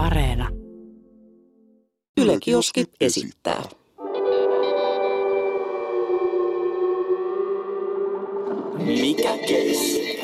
[0.00, 0.48] Areena.
[2.20, 3.62] Yle Kioski esittää.
[8.78, 10.20] Mikä keissi?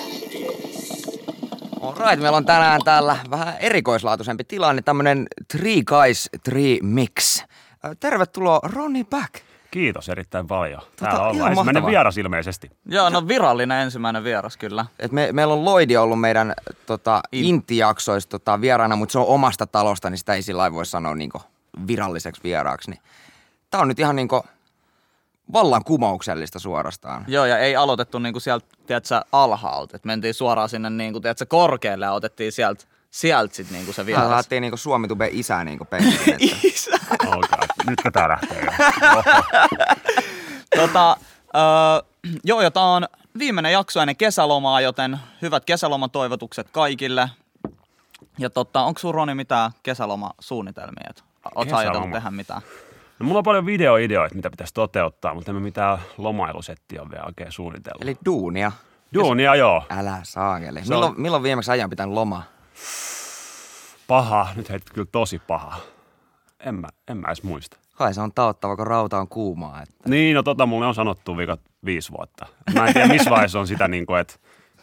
[1.80, 7.42] Alright, meillä on tänään täällä vähän erikoislaatuisempi tilanne, tämmönen Three Guys, Three Mix.
[7.84, 9.45] Ö, Tervetuloa Ronnie Back.
[9.70, 10.80] Kiitos erittäin paljon.
[10.96, 11.90] Täällä ihan ollaan ensimmäinen mahtavaa.
[11.90, 12.70] vieras ilmeisesti.
[12.86, 14.86] Joo, no virallinen ensimmäinen vieras kyllä.
[14.98, 16.54] Et me, meillä on Lloydi ollut meidän
[16.86, 20.86] tota, In- Inti-jaksoissa tota, vieraana, mutta se on omasta talosta, niin sitä ei sillä voi
[20.86, 21.42] sanoa niinku,
[21.86, 22.90] viralliseksi vieraaksi.
[22.90, 23.00] Niin.
[23.70, 24.44] Tää on nyt ihan niinku,
[25.52, 27.24] vallan kumouksellista suorastaan.
[27.28, 29.96] Joo, ja ei aloitettu niinku sieltä, tiedätkö, alhaalta.
[29.96, 32.84] Et mentiin suoraan sinne niinku, tiedätkö, korkealle ja otettiin sieltä
[33.16, 34.30] sieltä sit niinku se Täällä vieras.
[34.30, 36.36] lähtiin niinku Suomi-tube isää niinku penkkiin.
[36.72, 36.90] Isä.
[37.14, 37.68] Okay.
[37.86, 38.66] Nytkö tää lähtee
[40.76, 41.16] tota,
[41.56, 43.06] öö, joo, ja tää on
[43.38, 47.30] viimeinen jakso ennen kesälomaa, joten hyvät kesälomatoivotukset kaikille.
[48.38, 51.06] Ja tota, onko sun Roni mitään kesälomasuunnitelmia?
[51.10, 51.24] Et
[51.54, 52.62] Oot sä ajatellut tehdä mitään?
[53.18, 57.52] No, mulla on paljon videoideoita, mitä pitäisi toteuttaa, mutta emme mitään lomailusettiä ole vielä oikein
[57.52, 58.02] suunnitellut.
[58.02, 58.72] Eli duunia.
[59.14, 59.82] Duunia joo.
[59.90, 60.84] Älä saakeli.
[60.84, 62.42] Se on- Milloin, milloin viimeksi ajan pitänyt loma?
[64.06, 64.48] Paha.
[64.56, 65.76] Nyt heitit kyllä tosi paha.
[66.60, 67.76] En mä, en mä edes muista.
[67.94, 69.82] Kai se on taottava, kun rauta on kuumaa.
[69.82, 70.10] Että.
[70.10, 72.46] Niin, no tota mulle on sanottu viikot viisi vuotta.
[72.74, 74.34] Mä en tiedä, missä vaiheessa on sitä niin kuin, että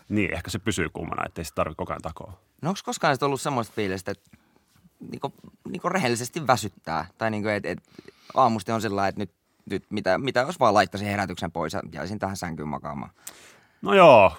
[0.09, 2.33] niin, ehkä se pysyy kuumana, ettei sitä tarvitse koko ajan takoa.
[2.61, 4.37] No onko koskaan ollut semmoista fiilistä, että
[5.11, 5.33] niinku,
[5.69, 7.05] niinku rehellisesti väsyttää?
[7.17, 7.83] Tai niinku, että et,
[8.33, 9.31] aamusti on sillä lailla, että nyt,
[9.69, 13.11] nyt mitä, mitä jos vaan laittaisin herätyksen pois ja jäisin tähän sänkyyn makaamaan?
[13.81, 14.33] No joo,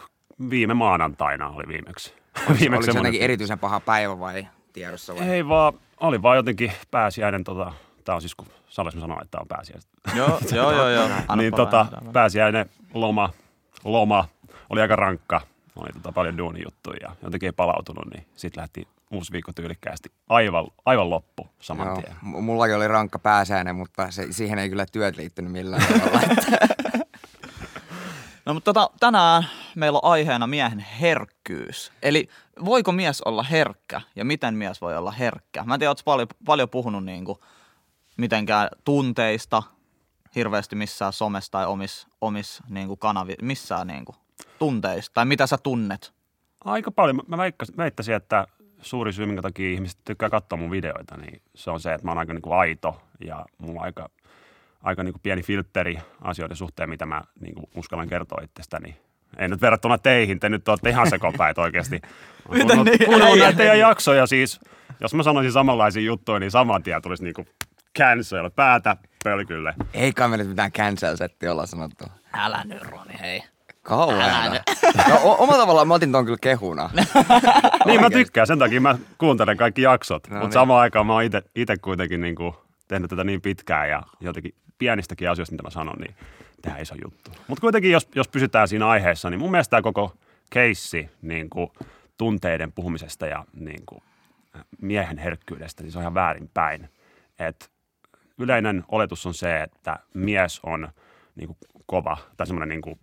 [0.50, 2.14] viime maanantaina oli viimeksi.
[2.36, 5.28] Oliko se semmoinen- jotenkin erityisen paha päivä vai tiedossa vai?
[5.28, 7.72] Ei vaan, oli vaan jotenkin pääsiäinen, tota,
[8.04, 9.88] tää on siis kun Sales sanoo, että tää on pääsiäinen.
[10.14, 10.88] Joo, joo, joo.
[10.88, 11.08] joo.
[11.36, 13.30] Niin tota, pääsiäinen loma,
[13.84, 14.28] loma,
[14.70, 15.40] oli aika rankka,
[15.76, 20.66] oli tota paljon duunijuttuja ja jotenkin ei palautunut, niin sitten lähti uusi viikko tyylikkäästi aivan,
[20.86, 22.16] aivan loppu saman Joo, tien.
[22.22, 26.20] m- mullakin oli rankka pääsäinen, mutta se, siihen ei kyllä työt liittynyt millään tavalla.
[28.46, 31.92] No mutta tota, tänään meillä on aiheena miehen herkkyys.
[32.02, 32.28] Eli
[32.64, 35.64] voiko mies olla herkkä ja miten mies voi olla herkkä?
[35.64, 37.40] Mä en tiedä, ootko paljon, paljon puhunut niinku,
[38.16, 39.62] mitenkään tunteista
[40.34, 44.14] hirveästi missään somessa tai omis, omis niinku kanavi, missään niinku,
[44.58, 46.12] tunteista tai mitä sä tunnet.
[46.64, 47.20] Aika paljon.
[47.26, 47.36] Mä
[47.76, 48.46] väittäisin, että
[48.80, 52.10] suuri syy, minkä takia ihmiset tykkää katsoa mun videoita, niin se on se, että mä
[52.10, 54.10] oon aika niin kuin aito ja mulla on aika,
[54.82, 58.96] aika niin kuin pieni filtteri asioiden suhteen, mitä mä niin kuin uskallan kertoa itsestäni.
[59.38, 62.00] Ei nyt verrattuna teihin, te nyt olette ihan sekopäät oikeasti.
[62.48, 63.04] Kuunnellut- niin?
[63.06, 64.60] kuunnellut näitä teidän jaksoja siis,
[65.00, 67.48] jos mä sanoisin samanlaisia juttuja, niin saman tien tulisi niin kuin
[67.98, 69.74] cancel, päätä pölkylle.
[69.94, 72.04] ei kai me nyt mitään cancel setti olla sanottu.
[72.32, 73.42] Älä nyt Roni, hei.
[73.82, 74.50] Kauheeta.
[75.08, 76.90] No, o- omalla tavallaan mä otin ton kyllä kehuna.
[77.86, 80.28] Niin mä tykkään, sen takia mä kuuntelen kaikki jaksot.
[80.28, 80.52] No Mutta niin.
[80.52, 81.22] samaan aikaan mä oon
[81.54, 82.56] itse kuitenkin niinku
[82.88, 86.14] tehnyt tätä niin pitkään ja jotenkin pienistäkin asioista, mitä mä sanon, niin
[86.64, 87.30] tehdään iso juttu.
[87.48, 90.16] Mutta kuitenkin, jos, jos pysytään siinä aiheessa, niin mun mielestä tämä koko
[90.50, 91.70] keissi niin kuin
[92.18, 94.02] tunteiden puhumisesta ja niin kuin
[94.80, 96.88] miehen herkkyydestä, niin se on ihan väärinpäin.
[97.38, 97.70] Et
[98.38, 100.88] yleinen oletus on se, että mies on
[101.36, 102.98] niin kuin kova tai semmoinen niin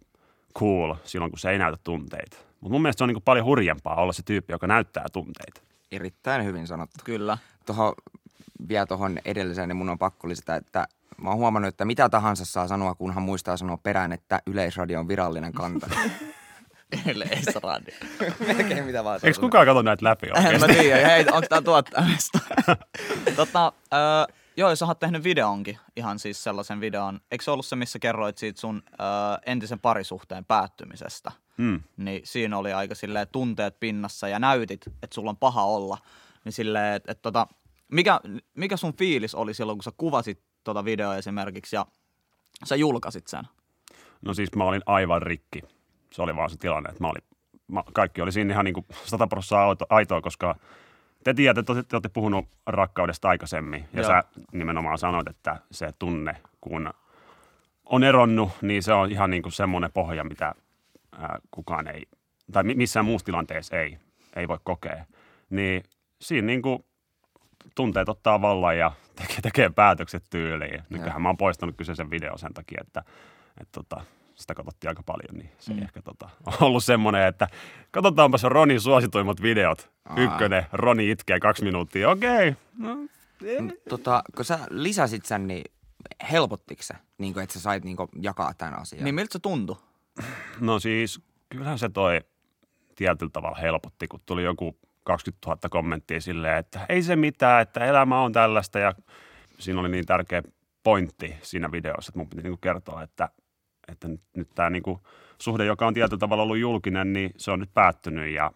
[0.60, 2.38] cool silloin, kun se ei näytä tunteita.
[2.62, 5.62] Mutta mun mielestä se on niin kuin paljon hurjempaa olla se tyyppi, joka näyttää tunteita.
[5.92, 6.98] Erittäin hyvin sanottu.
[7.04, 7.38] Kyllä.
[7.66, 7.94] Tuohon,
[8.68, 10.88] vielä tuohon edelliseen, niin mun on pakko lisätä, että
[11.22, 15.08] mä oon huomannut, että mitä tahansa saa sanoa, kunhan muistaa sanoa perään, että Yleisradio on
[15.08, 15.90] virallinen kanta.
[17.14, 17.96] Yleisradio.
[18.48, 20.74] Melkein mitä vaan Eikö kukaan katso näitä läpi En mä oikeasti?
[20.74, 22.40] tiedä, hei, onko tää tuottamista?
[23.36, 27.20] tota, öö, joo, sä oot tehnyt videonkin, ihan siis sellaisen videon.
[27.32, 29.06] Eikö se ollut se, missä kerroit siitä sun öö,
[29.46, 31.32] entisen parisuhteen päättymisestä?
[31.58, 31.84] Mm.
[31.98, 35.98] Niin siinä oli aika silleen tunteet pinnassa ja näytit, että sulla on paha olla.
[36.46, 37.48] Niin silleen, että et, tota,
[37.92, 38.20] mikä,
[38.58, 41.86] mikä sun fiilis oli silloin, kun sä kuvasit tota videoa esimerkiksi ja
[42.66, 43.44] sä julkaisit sen?
[44.22, 45.62] No siis mä olin aivan rikki.
[46.12, 47.24] Se oli vaan se tilanne, että mä olin,
[47.68, 50.56] mä, kaikki oli siinä ihan niin kuin 100 prosenttia aitoa, koska
[51.24, 53.86] te tiedätte, että te, te olette puhunut rakkaudesta aikaisemmin.
[53.94, 54.08] Ja Joo.
[54.08, 56.94] sä nimenomaan sanoit, että se tunne, kun
[57.86, 60.56] on eronnut, niin se on ihan niin kuin semmoinen pohja, mitä
[61.12, 62.06] ää, kukaan ei,
[62.52, 63.98] tai mi- missään muussa tilanteessa ei,
[64.36, 65.06] ei voi kokea.
[65.50, 65.84] Niin
[66.22, 66.86] siinä niin kuin
[67.76, 68.92] tunteet ottaa vallan ja
[69.22, 70.84] tekee, tekee päätökset tyyliin.
[70.90, 73.04] Nythän mä oon poistanut kyseisen videon sen takia, että,
[73.62, 74.02] että tota,
[74.36, 75.80] sitä katsottiin aika paljon, niin se mm.
[75.80, 77.48] ei ehkä tota, on ollut semmoinen, että
[77.92, 79.92] katsotaanpas Ronin suosituimmat videot.
[80.06, 80.16] Aa.
[80.18, 82.50] Ykkönen, Roni itkee kaksi minuuttia, okei.
[82.50, 82.56] Okay.
[82.78, 82.98] No,
[83.90, 85.72] Tota, kun sä lisäsit sen, niin
[86.32, 89.04] helpottiko se, niin kuin, että sä sait niin kuin, jakaa tämän asian?
[89.04, 89.76] Niin miltä se tuntui?
[90.60, 92.22] no siis, kyllähän se toi
[92.96, 97.86] tietyllä tavalla helpotti, kun tuli joku 20 000 kommenttia silleen, että ei se mitään, että
[97.86, 98.94] elämä on tällaista ja
[99.60, 100.44] siinä oli niin tärkeä
[100.84, 103.30] pointti siinä videossa, että mun piti niin kuin kertoa, että,
[103.88, 105.00] että nyt, nyt tämä niin kuin
[105.42, 108.52] suhde, joka on tietyllä tavalla ollut julkinen, niin se on nyt päättynyt ja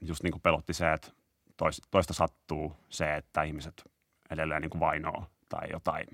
[0.00, 1.08] just niin kuin pelotti se, että
[1.56, 3.90] tois, toista sattuu se, että ihmiset
[4.30, 6.06] edelleen niin kuin vainoo tai jotain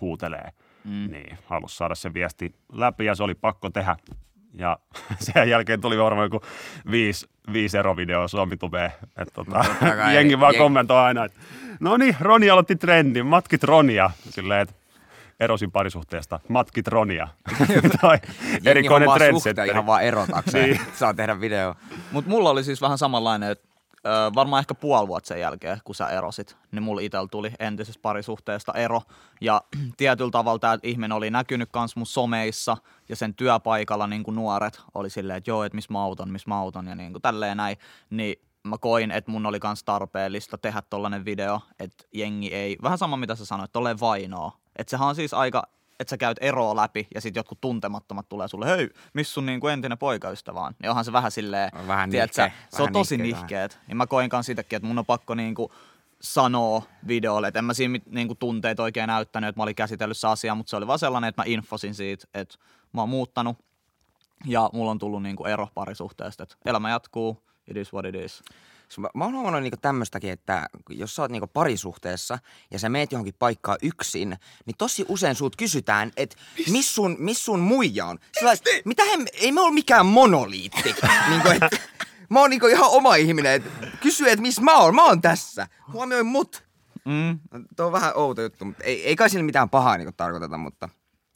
[0.00, 0.50] huutelee,
[0.84, 1.10] mm.
[1.10, 3.96] niin halusi saada se viesti läpi ja se oli pakko tehdä.
[4.54, 4.78] Ja
[5.34, 6.40] sen jälkeen tuli varmaan joku
[6.90, 8.92] viisi, viisi erovideoa Suomi Tubeen.
[9.02, 10.14] Että tota, kai.
[10.14, 11.40] jengi vaan Jeng- kommentoi aina, että
[11.80, 14.10] no niin, Roni aloitti trendin, matkit Ronia.
[14.30, 14.74] Silleen, että
[15.40, 17.28] erosin parisuhteesta, matkit Ronia.
[18.00, 18.18] tai
[18.64, 19.70] erikoinen trendsetteri.
[19.70, 20.70] ihan vaan erotakseen.
[20.70, 20.80] Niin.
[20.94, 21.74] Saa tehdä video.
[22.12, 23.67] Mutta mulla oli siis vähän samanlainen, että
[24.06, 28.02] ö, varmaan ehkä puoli vuotta sen jälkeen, kun sä erosit, niin mulla itsellä tuli entisestä
[28.02, 29.02] parisuhteesta ero.
[29.40, 29.62] Ja
[29.96, 32.76] tietyllä tavalla tämä ihminen oli näkynyt kans mun someissa
[33.08, 36.48] ja sen työpaikalla niin kuin nuoret oli silleen, että joo, että missä mä auton, missä
[36.48, 37.76] mä auton ja niin kuin tälleen näin.
[38.10, 42.98] Niin mä koin, että mun oli kans tarpeellista tehdä tollanen video, että jengi ei, vähän
[42.98, 44.52] sama mitä sä sanoit, tolleen vainoa.
[44.76, 45.62] Että sehän on siis aika,
[46.00, 49.68] että sä käyt eroa läpi ja sitten jotkut tuntemattomat tulee sulle, hei, missä sun niinku
[49.68, 50.74] entinen poikaystävä on?
[50.82, 53.78] Niin onhan se vähän silleen, On vähän tiedätkö, nihkeä, se on vähän tosi nihkeä nihkeet.
[53.86, 55.72] Niin mä koin kans sitäkin, että mun on pakko niinku
[56.20, 60.16] sanoa videolle, että en mä siinä mit- niinku tunteet oikein näyttänyt, että mä olin käsitellyt
[60.18, 62.54] se asia, mutta se oli vaan sellainen, että mä infosin siitä, että
[62.92, 63.58] mä oon muuttanut
[64.46, 68.42] ja mulla on tullut niinku ero parisuhteesta, että elämä jatkuu, it is what it is.
[68.92, 72.38] S- Mä, mä oon huomannut niinku tämmöistäkin, että jos sä oot niinku parisuhteessa
[72.70, 74.36] ja sä meet johonkin paikkaan yksin,
[74.66, 76.36] niin tosi usein sut kysytään, että
[76.70, 78.18] miss sun, miss sun muija on?
[78.42, 80.94] Lailla, mitä he, ei me ole mikään monoliitti.
[81.30, 81.80] niinku, et,
[82.30, 83.70] mä oon niinku ihan oma ihminen, että
[84.00, 85.68] kysy, että missä mä oon, mä oon tässä.
[85.92, 86.68] Huomioi mut.
[87.04, 87.38] Mm.
[87.76, 90.88] Tuo on vähän outo juttu, mutta ei, ei kai sillä mitään pahaa niinku tarkoiteta, mutta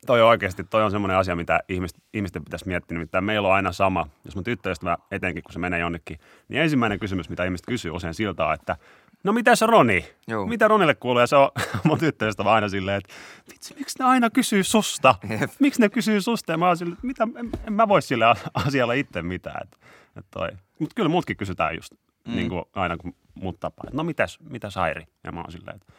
[0.06, 2.94] Toi oikeasti, toi on semmoinen asia, mitä ihmiset, ihmisten pitäisi miettiä.
[2.94, 6.18] Nimittäin meillä on aina sama, jos mun tyttöystävä etenkin, kun se menee jonnekin,
[6.48, 8.76] niin ensimmäinen kysymys, mitä ihmiset kysyy usein siltä on, että
[9.24, 10.06] no mitäs Roni?
[10.28, 10.46] Joo.
[10.46, 11.20] Mitä Ronille kuuluu?
[11.20, 11.50] Ja se on
[11.84, 13.14] mun tyttöystävä aina silleen, että
[13.52, 15.14] vitsi, miksi ne aina kysyy susta?
[15.58, 16.52] Miksi ne kysyy susta?
[16.52, 19.62] Ja mä oon silleen, että mitä, en, en mä voi sille asialle itse mitään.
[19.62, 19.78] Et,
[20.16, 20.48] et toi.
[20.78, 21.92] Mut kyllä mutkin kysytään just
[22.28, 22.34] mm.
[22.34, 23.84] niin kuin aina, kun mut tapaa.
[23.86, 25.06] että No mitäs, mitäs Airi?
[25.24, 25.92] Ja mä oon silleen, että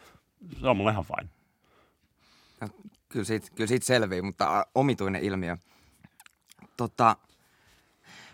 [0.59, 1.29] se on mulle ihan fine.
[3.13, 5.57] Kyllä siitä, kyllä siitä selvii, mutta omituinen ilmiö.
[6.77, 7.15] Tota,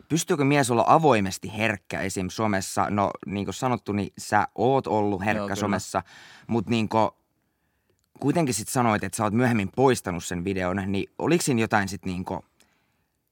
[0.10, 2.30] pystyykö mies olla avoimesti herkkä esim.
[2.30, 2.90] somessa?
[2.90, 5.56] No niin kuin sanottu, niin sä oot ollut herkkä Joo, kyllä.
[5.56, 6.04] somessa,
[6.48, 7.10] mutta niin kuin,
[8.20, 12.06] kuitenkin sit sanoit, että sä oot myöhemmin poistanut sen videon, niin oliko siinä jotain sit
[12.06, 12.40] niin kuin,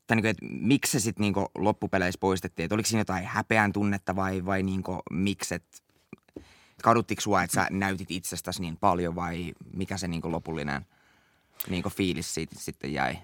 [0.07, 2.63] tai niin kuin, että miksi se sitten niin loppupeleissä poistettiin?
[2.63, 5.77] Että oliko siinä jotain häpeän tunnetta vai, vai niin kuin, miksi, että
[6.83, 10.85] kaduttiko sua, että sä näytit itsestäsi niin paljon vai mikä se niin kuin lopullinen
[11.69, 13.17] niin kuin fiilis siitä sitten jäi?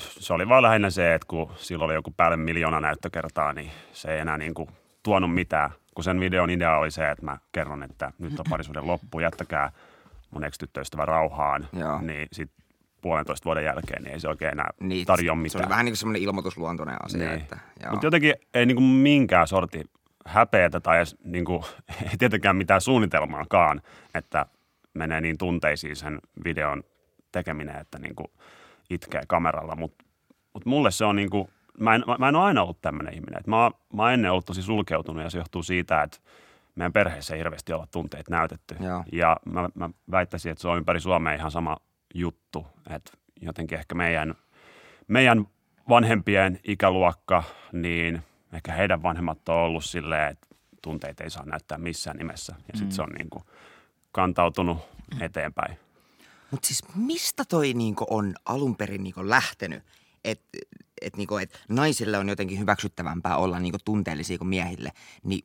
[0.00, 4.14] se oli vaan lähinnä se, että kun silloin oli joku päälle miljoona näyttökertaa, niin se
[4.14, 4.68] ei enää niin kuin
[5.02, 5.70] tuonut mitään.
[5.94, 9.72] Kun sen videon idea oli se, että mä kerron, että nyt on parisuuden loppu, jättäkää
[10.30, 12.00] mun ex-tyttöystävä rauhaan, Joo.
[12.00, 12.64] niin sitten
[13.00, 15.64] puolentoista vuoden jälkeen niin ei se oikein enää Niin, tarjoa Se mitään.
[15.64, 17.30] oli vähän niin kuin semmoinen ilmoitusluontoinen asia.
[17.30, 17.46] Niin.
[17.90, 19.84] Mutta jotenkin ei niinku minkään sorti
[20.26, 21.64] häpeätä tai edes niinku,
[22.10, 23.82] ei tietenkään mitään suunnitelmaakaan,
[24.14, 24.46] että
[24.94, 26.82] menee niin tunteisiin sen videon
[27.36, 28.24] tekeminen, että niinku
[28.90, 29.76] itkee kameralla.
[29.76, 30.04] Mutta
[30.54, 31.50] mut mulle se on niinku,
[31.80, 33.40] mä en, mä, mä en ole aina ollut tämmöinen ihminen.
[33.40, 36.18] Et mä, mä oon ennen ollut tosi sulkeutunut ja se johtuu siitä, että
[36.74, 38.76] meidän perheessä ei hirveästi olla tunteet näytetty.
[38.80, 39.04] Joo.
[39.12, 41.76] Ja mä, mä väittäisin, että se on ympäri Suomea ihan sama
[42.14, 42.66] juttu.
[42.90, 44.34] Että jotenkin ehkä meidän,
[45.08, 45.46] meidän
[45.88, 48.22] vanhempien ikäluokka, niin
[48.52, 50.46] ehkä heidän vanhemmat on ollut silleen, että
[50.82, 52.54] tunteita ei saa näyttää missään nimessä.
[52.72, 53.44] Ja sitten se on niin kuin
[54.12, 54.78] kantautunut
[55.20, 55.78] eteenpäin.
[56.50, 59.82] Mutta siis mistä toi niinku on alun perin niinku lähtenyt?
[60.24, 60.58] Että
[61.02, 64.92] et niinku, et naisille on jotenkin hyväksyttävämpää olla niinku tunteellisia kuin miehille.
[65.24, 65.44] Niin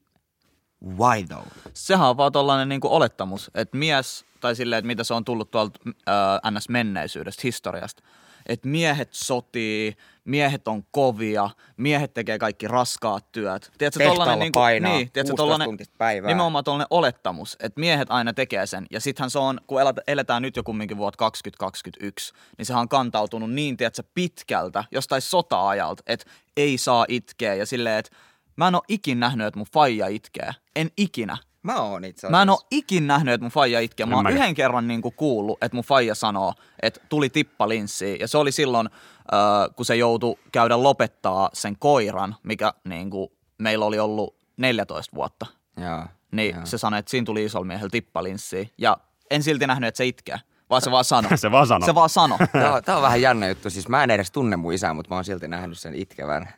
[0.86, 1.48] why though?
[1.74, 5.51] Sehän on vaan tollainen niinku olettamus, että mies, tai silleen, että mitä se on tullut
[5.51, 8.03] tuolta äh, NS-menneisyydestä, historiasta,
[8.51, 13.72] että miehet sotii, miehet on kovia, miehet tekee kaikki raskaat työt.
[13.77, 16.27] Tiedätkö, Tehtaalla painaa niin, tiedätkö, 16 tollanen, päivää.
[16.27, 18.86] nimenomaan tollainen olettamus, että miehet aina tekee sen.
[18.91, 23.51] Ja sittenhän se on, kun eletään nyt jo kumminkin vuotta 2021, niin sehän on kantautunut
[23.51, 26.25] niin, tiedätkö, pitkältä, jostain sota-ajalta, että
[26.58, 28.15] ei saa itkeä ja silleen, että
[28.55, 30.51] mä en ole ikin nähnyt, että mun faija itkee.
[30.75, 31.38] En ikinä.
[31.63, 32.63] Mä oon itse Mä en asiassa.
[32.63, 34.06] ole ikin nähnyt, että mun faija itkee.
[34.06, 34.38] Mä oon mäkään.
[34.41, 38.20] yhden kerran niin kuin kuullut, että mun faija sanoo, että tuli tippa linssiin.
[38.20, 38.89] Ja se oli silloin,
[39.34, 45.15] äh, kun se joutui käydä lopettaa sen koiran, mikä niin kuin, meillä oli ollut 14
[45.15, 45.46] vuotta.
[45.77, 46.06] Joo.
[46.32, 46.65] Niin joo.
[46.65, 48.72] se sanoi, että siinä tuli isolla miehellä tippa linssiin.
[48.77, 48.98] Ja
[49.32, 50.39] en silti nähnyt, että se itkee,
[50.70, 51.38] vaan se vaan sanoi.
[51.38, 51.86] Se vaan sanoi.
[51.86, 52.38] Se vaan sanoi.
[52.53, 53.70] Tää, on- tää on vähän jännä juttu.
[53.70, 56.50] Siis mä en edes tunne mun isää, mutta mä oon silti nähnyt sen itkevän.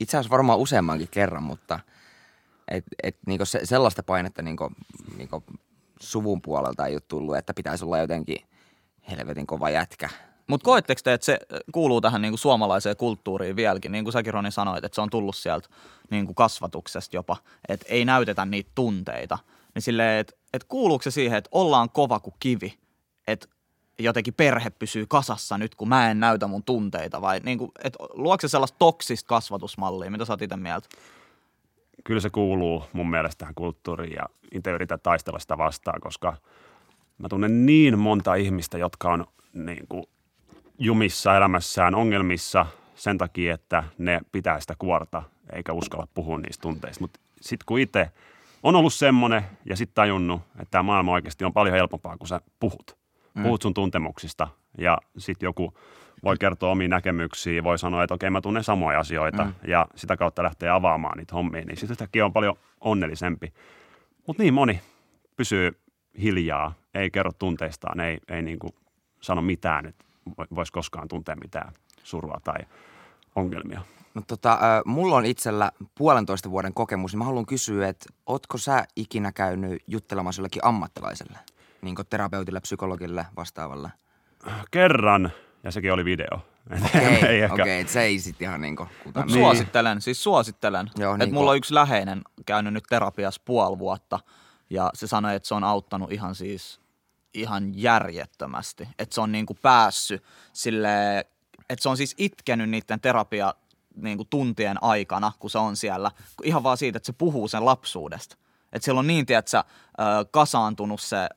[0.00, 1.80] Itse asiassa varmaan useammankin kerran, mutta
[2.68, 4.72] Et, et niinku se, sellaista painetta niinku,
[5.16, 5.44] niinku
[6.00, 8.38] suvun puolelta ei ole tullut, että pitäisi olla jotenkin
[9.10, 10.08] helvetin kova jätkä.
[10.46, 11.38] Mutta koetteko te, että se
[11.72, 15.36] kuuluu tähän niinku suomalaiseen kulttuuriin vieläkin, niin kuin säkin Roni sanoit, että se on tullut
[15.36, 15.68] sieltä
[16.10, 17.36] niinku kasvatuksesta jopa,
[17.68, 19.38] että ei näytetä niitä tunteita.
[19.74, 22.78] Niin silleen, että et kuuluuko se siihen, että ollaan kova kuin kivi,
[23.26, 23.46] että
[23.98, 28.48] jotenkin perhe pysyy kasassa nyt, kun mä en näytä mun tunteita, vai niinku, että luokse
[28.48, 30.88] se sellaista toksista kasvatusmallia, mitä sä oot itse mieltä?
[32.06, 36.36] Kyllä se kuuluu mun mielestä tähän kulttuuriin ja itse yritän taistella sitä vastaan, koska
[37.18, 40.04] mä tunnen niin monta ihmistä, jotka on niin kuin
[40.78, 45.22] jumissa elämässään, ongelmissa sen takia, että ne pitää sitä kuorta
[45.52, 47.00] eikä uskalla puhua niistä tunteista.
[47.00, 48.10] Mutta sitten kun itse
[48.62, 52.40] on ollut semmoinen ja sitten tajunnut, että tämä maailma oikeasti on paljon helpompaa, kun sä
[52.60, 52.96] puhut.
[53.34, 53.42] Mm.
[53.42, 54.48] Puhut sun tuntemuksista
[54.78, 55.74] ja sitten joku
[56.24, 59.54] voi kertoa omiin näkemyksiä, voi sanoa, että okei mä tunnen samoja asioita mm.
[59.68, 63.52] ja sitä kautta lähtee avaamaan niitä hommia, niin sitten yhtäkkiä on paljon onnellisempi.
[64.26, 64.80] Mutta niin moni
[65.36, 65.80] pysyy
[66.22, 68.72] hiljaa, ei kerro tunteistaan, ei, ei niin kuin
[69.20, 70.04] sano mitään, että
[70.54, 72.58] voisi koskaan tuntea mitään surua tai
[73.36, 73.80] ongelmia.
[74.14, 78.84] No tota, mulla on itsellä puolentoista vuoden kokemus, niin mä haluan kysyä, että ootko sä
[78.96, 81.38] ikinä käynyt juttelemassa jollekin ammattilaiselle,
[81.82, 83.90] niin kuin terapeutille, psykologille, vastaavalle?
[84.70, 85.32] Kerran,
[85.66, 86.28] ja sekin oli video.
[86.86, 87.62] Okei, okay, ehkä...
[87.62, 89.30] okay, se ei sitten ihan niinku Mut niin.
[89.30, 90.90] suosittelen, siis suosittelen.
[90.98, 94.20] Joo, että niin mulla on yksi läheinen käynyt nyt terapiassa puoli vuotta,
[94.70, 96.80] ja se sanoi, että se on auttanut ihan siis
[97.34, 98.88] ihan järjettömästi.
[98.98, 101.18] Että se on niinku päässyt sille,
[101.70, 103.54] että se on siis itkenyt niiden terapia
[103.96, 106.10] niinku tuntien aikana, kun se on siellä.
[106.42, 108.36] Ihan vaan siitä, että se puhuu sen lapsuudesta.
[108.72, 109.62] Että siellä on niin, tiedätkö,
[110.30, 111.28] kasaantunut se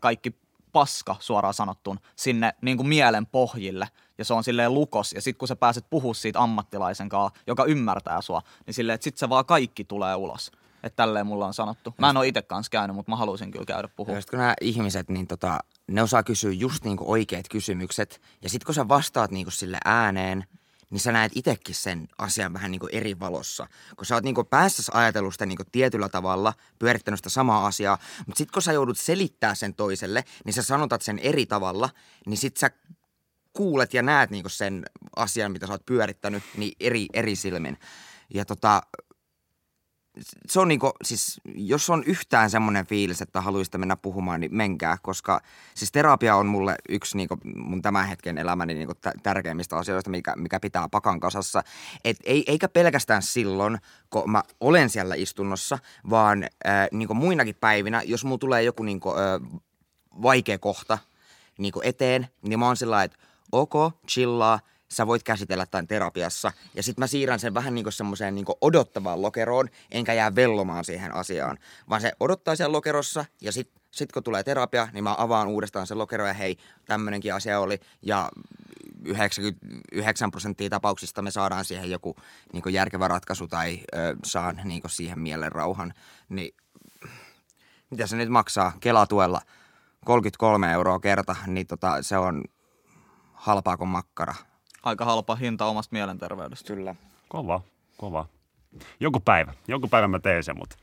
[0.00, 0.41] kaikki
[0.72, 3.88] paska suoraan sanottuna sinne niin kuin mielen pohjille
[4.18, 7.64] ja se on silleen lukos ja sitten kun sä pääset puhua siitä ammattilaisen kanssa, joka
[7.64, 10.50] ymmärtää sua, niin silleen, että sitten se vaan kaikki tulee ulos.
[10.82, 11.94] Että tälleen mulla on sanottu.
[11.98, 14.18] Mä en ole itse kanssa käynyt, mutta mä haluaisin kyllä käydä puhumaan.
[14.18, 18.20] Ja kun nämä ihmiset, niin tota, ne osaa kysyä just niinku oikeat kysymykset.
[18.42, 20.44] Ja sitten kun sä vastaat niinku sille ääneen,
[20.92, 23.66] niin sä näet itsekin sen asian vähän niinku eri valossa.
[23.96, 28.38] Kun sä oot niinku päässä ajatellut sitä niinku tietyllä tavalla, pyörittänyt sitä samaa asiaa, mutta
[28.38, 31.90] sitten kun sä joudut selittää sen toiselle, niin sä sanotat sen eri tavalla,
[32.26, 32.70] niin sit sä
[33.52, 34.82] kuulet ja näet niinku sen
[35.16, 37.78] asian, mitä sä oot pyörittänyt, niin eri, eri silmin.
[38.34, 38.82] Ja tota,
[40.46, 44.96] se on niinku, siis jos on yhtään semmoinen fiilis, että haluaisitte mennä puhumaan, niin menkää,
[45.02, 45.40] koska
[45.74, 50.60] siis terapia on mulle yksi niinku mun tämän hetken elämäni niinku tärkeimmistä asioista, mikä, mikä
[50.60, 51.62] pitää pakan kasassa.
[52.04, 53.78] Et ei, eikä pelkästään silloin,
[54.10, 55.78] kun mä olen siellä istunnossa,
[56.10, 59.60] vaan äh, niinku muinakin päivinä, jos mulla tulee joku niinku, äh,
[60.22, 60.98] vaikea kohta
[61.58, 63.18] niinku eteen, niin mä oon sillä että
[63.52, 63.72] ok,
[64.08, 64.60] chillaa,
[64.92, 66.52] sä voit käsitellä tämän terapiassa.
[66.74, 71.14] Ja sitten mä siirrän sen vähän niin semmoiseen niin odottavaan lokeroon, enkä jää vellomaan siihen
[71.14, 71.58] asiaan.
[71.88, 75.86] Vaan se odottaa siellä lokerossa ja sitten sit kun tulee terapia, niin mä avaan uudestaan
[75.86, 76.56] sen lokero ja hei,
[76.86, 77.80] tämmöinenkin asia oli.
[78.02, 78.30] Ja
[79.04, 82.16] 99 prosenttia tapauksista me saadaan siihen joku
[82.52, 85.94] niin järkevä ratkaisu tai ö, saan niin siihen mielen rauhan.
[86.28, 86.54] Niin
[87.90, 89.40] mitä se nyt maksaa Kelatuella?
[90.04, 92.44] 33 euroa kerta, niin tota, se on
[93.32, 94.34] halpaa kuin makkara
[94.82, 96.74] aika halpa hinta omasta mielenterveydestä.
[96.74, 96.94] Kyllä.
[97.28, 97.60] Kova,
[97.96, 98.26] kova.
[99.00, 100.76] Joku päivä, joku päivä mä teen sen, mutta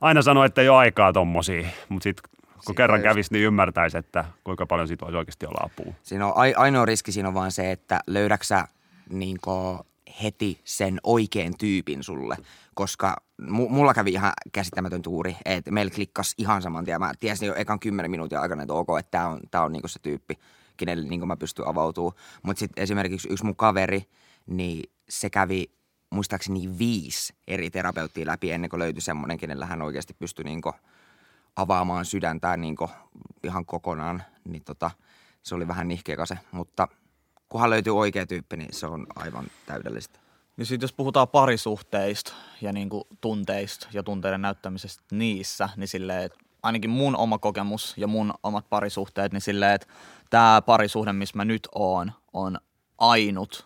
[0.00, 3.04] aina sano, että ei ole aikaa tommosia, mutta sitten kun siitä kerran just...
[3.08, 5.94] kävisi, niin ymmärtäisi, että kuinka paljon siitä voisi oikeasti olla apua.
[6.02, 8.68] Siinä on ainoa riski siinä on vaan se, että löydäksä
[9.10, 9.38] niin
[10.22, 12.36] heti sen oikean tyypin sulle,
[12.74, 13.16] koska
[13.48, 17.00] mulla kävi ihan käsittämätön tuuri, että meillä klikkas ihan saman tien.
[17.00, 19.88] Mä tiesin jo ekan kymmenen minuutin aikana, että ok, että tämä on, tää on niinku
[19.88, 20.38] se tyyppi
[20.76, 22.16] kenelle niin mä pystyn avautumaan.
[22.42, 24.02] Mutta sitten esimerkiksi yksi mun kaveri,
[24.46, 25.70] niin se kävi
[26.10, 30.60] muistaakseni viisi eri terapeuttia läpi ennen kuin löytyi semmoinen, kenellä hän oikeasti pystyi niin
[31.56, 32.76] avaamaan sydäntään niin
[33.42, 34.22] ihan kokonaan.
[34.48, 34.90] Niin tota,
[35.42, 36.88] se oli vähän nihkeä se, mutta
[37.48, 40.18] kunhan löytyy oikea tyyppi, niin se on aivan täydellistä.
[40.58, 46.38] Ja sitten jos puhutaan parisuhteista ja niinku tunteista ja tunteiden näyttämisestä niissä, niin silleen, että
[46.62, 49.86] ainakin mun oma kokemus ja mun omat parisuhteet, niin silleen, että
[50.30, 52.58] tämä parisuhde, missä mä nyt oon, on
[52.98, 53.64] ainut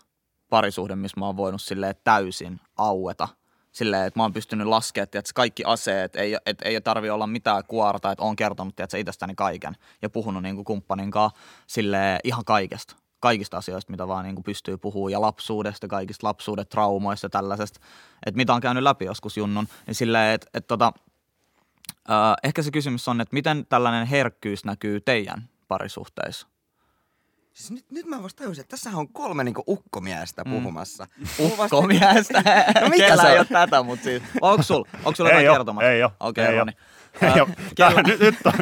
[0.51, 3.29] parisuhde, missä mä oon voinut silleen täysin aueta.
[3.73, 7.65] Silleen, että mä oon pystynyt laskemaan, että kaikki aseet, ei, et, ei tarvi olla mitään
[7.69, 11.81] kuorta, että oon kertonut että itsestäni kaiken ja puhunut niin kuin kumppanin kanssa
[12.25, 12.97] ihan kaikesta.
[13.21, 17.81] Kaikista asioista, mitä vaan niin kuin pystyy puhumaan, ja lapsuudesta, kaikista lapsuuden traumoista ja tällaisesta,
[18.27, 20.93] että mitä on käynyt läpi joskus junnun, niin silleen, että, että tota,
[22.45, 26.47] ehkä se kysymys on, että miten tällainen herkkyys näkyy teidän parisuhteissa?
[27.55, 30.51] Siis nyt, nyt mä vasta tajusin, että tässä on kolme niinku ukkomiestä Mm.
[30.51, 31.07] puhumassa.
[31.59, 32.43] Vasta- Ukkomiestä.
[32.81, 33.39] No mikä Kellä se ei on?
[33.39, 34.23] ole tätä, mutta siis.
[34.41, 34.85] Onko sul?
[34.99, 35.91] Onko sulla Ei jotain kertomassa?
[35.91, 36.59] ei oo, Okei, ei oo.
[36.59, 36.73] Roni.
[37.23, 37.49] Ei Ää, oo.
[37.75, 38.53] Kellä, nyt, nyt on.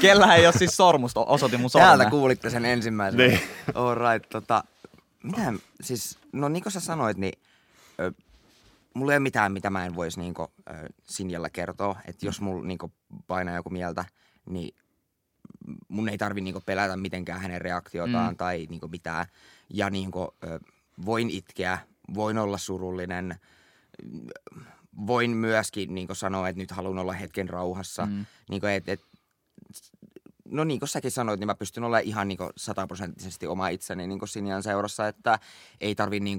[0.00, 1.88] kellä ei ole siis sormusta, osoitin mun sormen.
[1.88, 3.18] Täältä kuulitte sen ensimmäisen.
[3.30, 3.40] Niin.
[3.74, 4.64] All right, tota,
[5.22, 7.38] mitä, siis, no niin kuin sä sanoit, niin
[8.00, 8.12] ö,
[8.94, 11.96] mulla ei ole mitään, mitä mä en voisi niinku, ö, Sinjalla kertoa.
[12.06, 12.92] Että jos mulla niinku,
[13.26, 14.04] painaa joku mieltä,
[14.46, 14.74] niin
[15.92, 18.36] mun ei tarvi niinku, pelätä mitenkään hänen reaktiotaan Mm.
[18.36, 19.26] tai niinku, mitään.
[19.70, 20.34] Ja niinku,
[21.04, 21.78] voin itkeä,
[22.14, 23.36] voin olla surullinen,
[25.06, 28.06] voin myöskin niin sanoa, että nyt haluan olla hetken rauhassa.
[28.06, 28.12] Mm.
[28.12, 28.26] Mm.
[28.50, 29.00] Niin et, et,
[30.44, 34.28] no niin kuin säkin sanoit, niin mä pystyn olemaan ihan niin sataprosenttisesti oma itseni niin
[34.28, 35.38] Sinjan seurassa, että
[35.80, 36.38] ei tarvi niin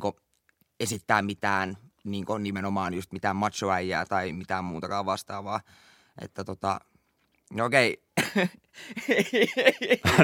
[0.80, 5.62] esittää mitään niin nimenomaan just mitään machoäijää tai mitään muutakaan vastaavaa.
[6.22, 6.80] Että tota,
[7.54, 8.03] no okei.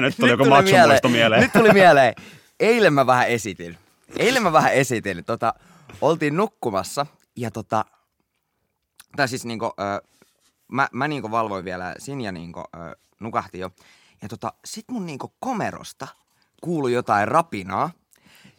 [0.00, 1.42] Nyt tuli joku tuli machomuisto mieleen.
[1.42, 2.14] Nyt tuli mieleen.
[2.60, 3.78] Eilen mä vähän esitin.
[4.16, 5.24] Eilen mä vähän esitin.
[5.24, 5.54] Tota,
[6.00, 7.84] oltiin nukkumassa ja tota,
[9.16, 10.02] tai siis niinku, ö,
[10.72, 13.70] mä, mä niinku valvoin vielä, Sinja niinku, ö, nukahti jo.
[14.22, 16.08] Ja tota, sit mun niinku komerosta
[16.60, 17.90] kuului jotain rapinaa.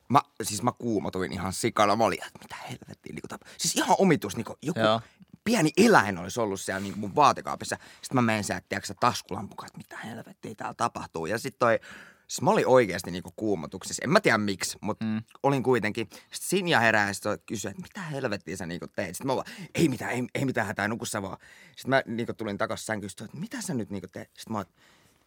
[0.09, 1.95] Mä, siis mä kuumotuin ihan sikana.
[1.95, 3.13] Mä olin, että mitä helvettiä.
[3.13, 5.01] Niinku, tap- siis ihan omitus, niinku joku Joo.
[5.43, 7.77] Pieni eläin olisi ollut siellä niinku mun vaatekaapissa.
[8.01, 11.25] Sitten mä menen sieltä, tiedätkö, taskulampukaan, että mitä helvettiä täällä tapahtuu.
[11.25, 11.79] Ja sitten toi,
[12.27, 14.01] siis mä olin oikeasti niinku kuumotuksissa.
[14.03, 15.21] En mä tiedä miksi, mutta Mm.
[15.43, 16.07] olin kuitenkin.
[16.11, 19.15] Sitten Sinja herää ja sitten kysyi, että mitä helvettiä sä niinku teet.
[19.15, 21.37] Sitten mä vaan, ei mitään, ei, ei mitään hätää, nuku sä vaan.
[21.75, 24.29] Sitten mä niinku tulin takaisin sänkystä, että mitä sä nyt niinku teet.
[24.37, 24.65] Sitten mä oon,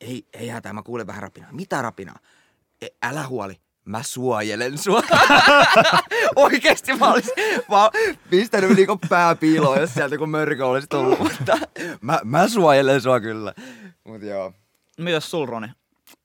[0.01, 1.53] ei, ei hätää, mä kuulen vähän rapinaa.
[1.53, 2.19] Mitä rapinaa?
[2.81, 5.03] E, älä huoli, mä suojelen sua.
[6.37, 7.33] Oikeesti mä olisin
[7.71, 7.91] mä
[8.31, 11.19] pistänyt niinku pää piiloon, jos sieltä kun mörkö olisi tullut.
[11.25, 11.59] Mutta
[12.01, 13.55] mä, mä suojelen sua kyllä.
[14.05, 14.53] Mut joo.
[14.99, 15.69] Mitäs sul, Roni?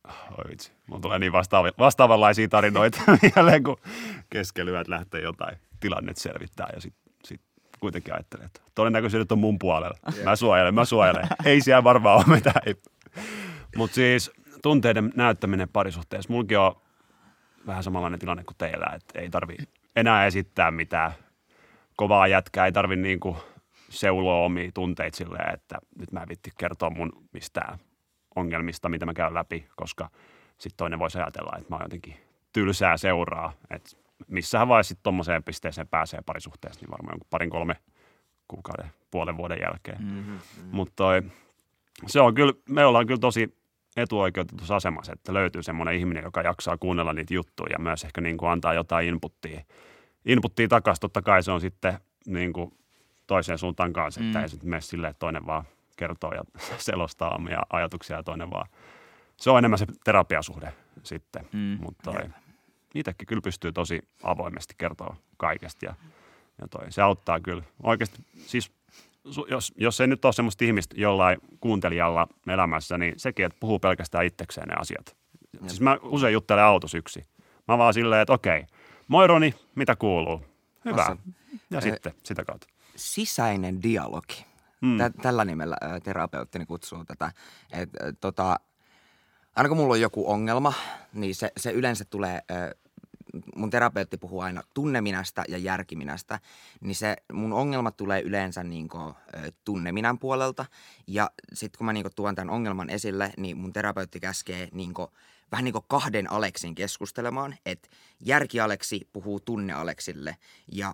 [0.08, 3.02] Oi vitsi, mulla tulee niin vastaavi, vastaavanlaisia tarinoita
[3.36, 3.78] mieleen, kun
[4.30, 7.42] keskelyät lähtee jotain tilannet selvittää ja sitten sit
[7.80, 9.98] kuitenkin ajattelee, että todennäköisesti nyt on mun puolella.
[10.24, 11.28] Mä suojelen, mä suojelen.
[11.46, 12.62] Ei siellä varmaan ole mitään.
[13.76, 16.76] Mutta siis tunteiden näyttäminen parisuhteessa, mullakin on
[17.70, 19.58] vähän samanlainen tilanne kuin teillä, että ei tarvi
[19.96, 21.12] enää esittää mitään
[21.96, 23.38] kovaa jätkää, ei tarvi niinku
[23.90, 27.80] seuloa omia tunteita silleen, että nyt mä en vitti kertoa mun mistään
[28.36, 30.10] ongelmista, mitä mä käyn läpi, koska
[30.58, 32.18] sitten toinen voisi ajatella, että mä oon jotenkin
[32.54, 33.90] tylsää seuraa, että
[34.28, 37.76] missähän vaiheessa sitten tommoseen pisteeseen pääsee parisuhteessa, niin varmaan jonkun parin kolme
[38.48, 40.02] kuukauden, puolen vuoden jälkeen.
[40.02, 40.40] Mm-hmm.
[40.72, 41.04] Mutta
[42.08, 43.59] se on kyllä, me ollaan kyllä tosi
[44.02, 48.38] etuoikeutetussa asemassa, että löytyy semmoinen ihminen, joka jaksaa kuunnella niitä juttuja ja myös ehkä niin
[48.38, 49.62] kuin antaa jotain inputtia,
[50.26, 51.02] inputtia takaisin.
[51.02, 52.74] Totta kai se on sitten niin kuin
[53.28, 54.44] toiseen suuntaan kanssa, että Mm.
[54.46, 55.64] ei nyt mene silleen, että toinen vaan
[55.98, 56.42] kertoo ja
[56.78, 58.68] selostaa omia ajatuksia ja toinen vaan.
[59.38, 61.78] Se on enemmän se terapiasuhde sitten, Mm.
[61.82, 62.12] mutta
[62.96, 65.96] itsekin kyllä pystyy tosi avoimesti kertoa kaikesta ja,
[66.62, 67.64] ja toi, se auttaa kyllä.
[67.84, 68.72] Oikeasti siis
[69.50, 74.26] jos, jos ei nyt ole semmoista ihmistä jollain kuuntelijalla elämässä, niin sekin, että puhuu pelkästään
[74.26, 75.18] itsekseen ne asiat.
[75.68, 77.24] Siis mä usein juttelen autossa yksi.
[77.68, 78.66] Mä vaan silleen, että okei,
[79.08, 80.46] moi Roni, mitä kuuluu?
[80.86, 81.02] Hyvä.
[81.02, 81.22] Awesome.
[81.72, 82.68] Ja Eh, sitten sitä kautta.
[82.96, 84.46] sisäinen dialogi.
[84.82, 84.88] Mm.
[84.90, 84.98] Mm.
[84.98, 87.32] Tä, tällä nimellä terapeuttini kutsuu tätä.
[87.72, 87.90] Et,
[88.22, 88.56] tota,
[89.56, 90.74] aina kun mulla on joku ongelma,
[91.14, 92.42] niin se, se yleensä tulee,
[93.56, 96.40] mun terapeutti puhuu aina tunneminästä ja järkiminästä,
[96.82, 98.90] niin se mun ongelmat tulee yleensä niin
[99.66, 100.66] tunneminän puolelta.
[101.08, 104.94] Ja sitten kun mä niin tuon tämän ongelman esille, niin mun terapeutti käskee niin
[105.52, 107.90] vähän niin kahden Aleksin keskustelemaan, että
[108.20, 110.38] järki-Aleksi puhuu tunne-Aleksille
[110.72, 110.94] ja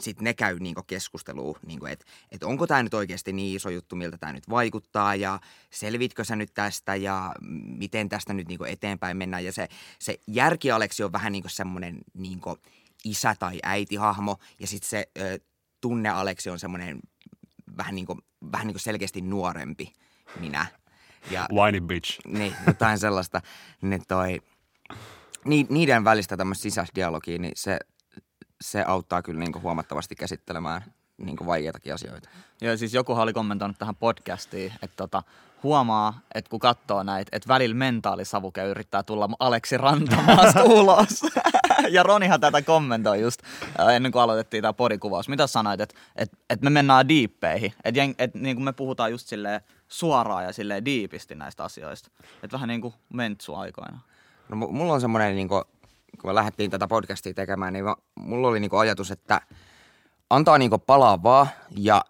[0.00, 3.96] sitten ne käy niinku keskustelua, niinku, että et onko tämä nyt oikeasti niin iso juttu,
[3.96, 9.16] miltä tämä nyt vaikuttaa ja selvitkö sä nyt tästä ja miten tästä nyt niinku eteenpäin
[9.16, 9.44] mennään.
[9.44, 12.58] Ja se, se järki-Aleksi on vähän niinku semmoinen niinku
[13.04, 15.38] isä- tai äitihahmo ja sitten se ö,
[15.80, 17.00] tunne-Aleksi on semmoinen
[17.76, 18.18] vähän, niinku,
[18.52, 19.92] vähän niinku selkeästi nuorempi
[20.40, 20.66] minä.
[21.30, 22.18] Ja, Whiny bitch.
[22.26, 23.40] niin, jotain sellaista.
[23.82, 24.40] Niin toi,
[25.44, 27.78] ni, niiden välistä tämmöistä sisäisdialogia, niin se,
[28.62, 30.84] se auttaa kyllä niinku huomattavasti käsittelemään
[31.18, 32.28] niinku vaikeitakin asioita.
[32.60, 35.22] Joo, siis jokuhan oli kommentoinut tähän podcastiin, että tota,
[35.62, 41.22] huomaa, että kun katsoo näitä, että välillä mentaalisavuke yrittää tulla Aleksi Rantamaasta ulos.
[41.90, 43.42] ja Ronihan tätä kommentoi just
[43.80, 45.28] äh, ennen kuin aloitettiin tämä podikuvaus.
[45.28, 49.26] Mitä sanoit, että et, et me mennään diippeihin, että et, niin kuin me puhutaan just
[49.28, 52.10] silleen suoraan ja silleen diipisti näistä asioista.
[52.42, 53.98] Että vähän niin kuin mentsu aikoina.
[54.48, 55.64] No mu- mulla on semmoinen, niinku,
[56.20, 59.40] kun me lähdettiin tätä podcastia tekemään, niin mä, mulla oli niinku ajatus, että
[60.30, 61.46] antaa niinku palaa vaan
[61.76, 62.04] ja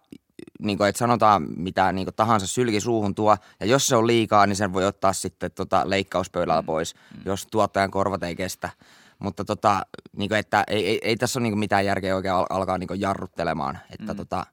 [0.59, 4.07] niin kuin, että sanotaan mitä niin kuin, tahansa sylki suuhun tuo, ja jos se on
[4.07, 7.21] liikaa, niin sen voi ottaa sitten tota, leikkauspöydällä pois, mm.
[7.25, 8.69] jos tuottajan korvat ei kestä.
[9.19, 9.81] Mutta tota,
[10.17, 12.77] niin kuin, että ei, ei, ei tässä ole niin kuin, mitään järkeä oikein al- alkaa
[12.77, 13.79] niin kuin, jarruttelemaan.
[13.91, 14.17] Että mm.
[14.17, 14.45] tota,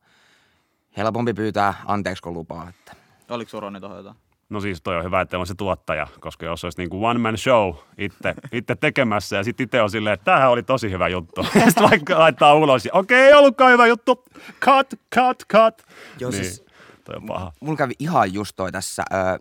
[0.97, 2.69] helpompi pyytää anteeksi, kun lupaa.
[2.69, 2.97] Että.
[3.29, 4.17] Oliko sulla Ronni tuohon jotain?
[4.51, 7.19] No siis toi on hyvä, että on se tuottaja, koska jos olisi niin kuin one
[7.21, 11.09] man show itse, itse tekemässä ja sitten itse on silleen, että tämähän oli tosi hyvä
[11.09, 11.43] juttu.
[11.65, 14.25] sitten vaikka laittaa ulos ja okei, ei ollutkaan hyvä juttu.
[14.61, 15.83] Cut, cut, cut.
[16.21, 16.65] Joo, niin, siis-
[17.05, 17.53] toi on paha.
[17.61, 19.03] Mulla kävi ihan just toi tässä.
[19.15, 19.39] Öö,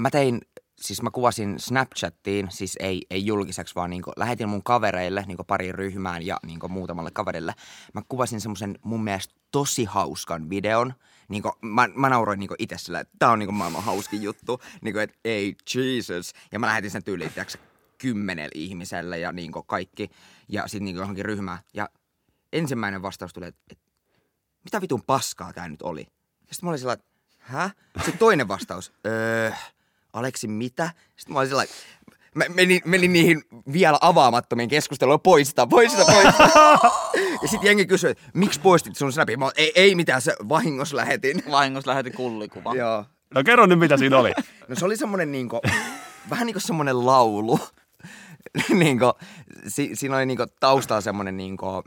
[0.00, 0.40] mä tein,
[0.82, 5.72] siis mä kuvasin Snapchattiin, siis ei, ei julkiseksi, vaan niinku, lähetin mun kavereille, niinku pari
[5.72, 7.54] ryhmään ja niinku muutamalle kaverille.
[7.94, 10.94] Mä kuvasin semmoisen mun mielestä tosi hauskan videon.
[11.28, 14.60] Niinku, mä, mä nauroin niinku itse sillä, että tää on niinku maailman hauskin juttu.
[14.82, 16.32] Niinku, että ei, Jesus.
[16.52, 17.58] Ja mä lähetin sen tyyliin, tiiäksä,
[17.98, 20.10] kymmenelle ihmiselle ja niinku kaikki.
[20.48, 21.58] Ja sitten niinku johonkin ryhmään.
[21.74, 21.88] Ja
[22.52, 23.84] ensimmäinen vastaus tuli, että, että
[24.64, 26.00] mitä vitun paskaa tää nyt oli?
[26.00, 27.06] Ja sitten mä olin sillä, että
[27.38, 27.70] hä?
[27.96, 29.52] Sitten toinen vastaus, öö,
[30.12, 30.90] Aleksi mitä?
[31.16, 31.64] Sitten mä olin sillä,
[32.34, 36.50] mä menin, menin niihin vielä avaamattomiin keskusteluun, poista, poista, poista.
[37.42, 39.38] ja sitten jengi kysyi, että miksi poistit sun snapin?
[39.38, 41.42] Mä ei, ei mitään, se vahingossa lähetin.
[41.50, 42.74] Vahingossa lähetti kullikuva.
[42.74, 43.04] Joo.
[43.34, 44.32] No kerro nyt, mitä siinä oli.
[44.68, 45.60] No se oli semmonen niinku,
[46.30, 47.60] vähän niinku semmonen laulu.
[48.68, 49.12] niinku,
[49.68, 51.84] si, siinä oli niinku taustalla semmonen niinku,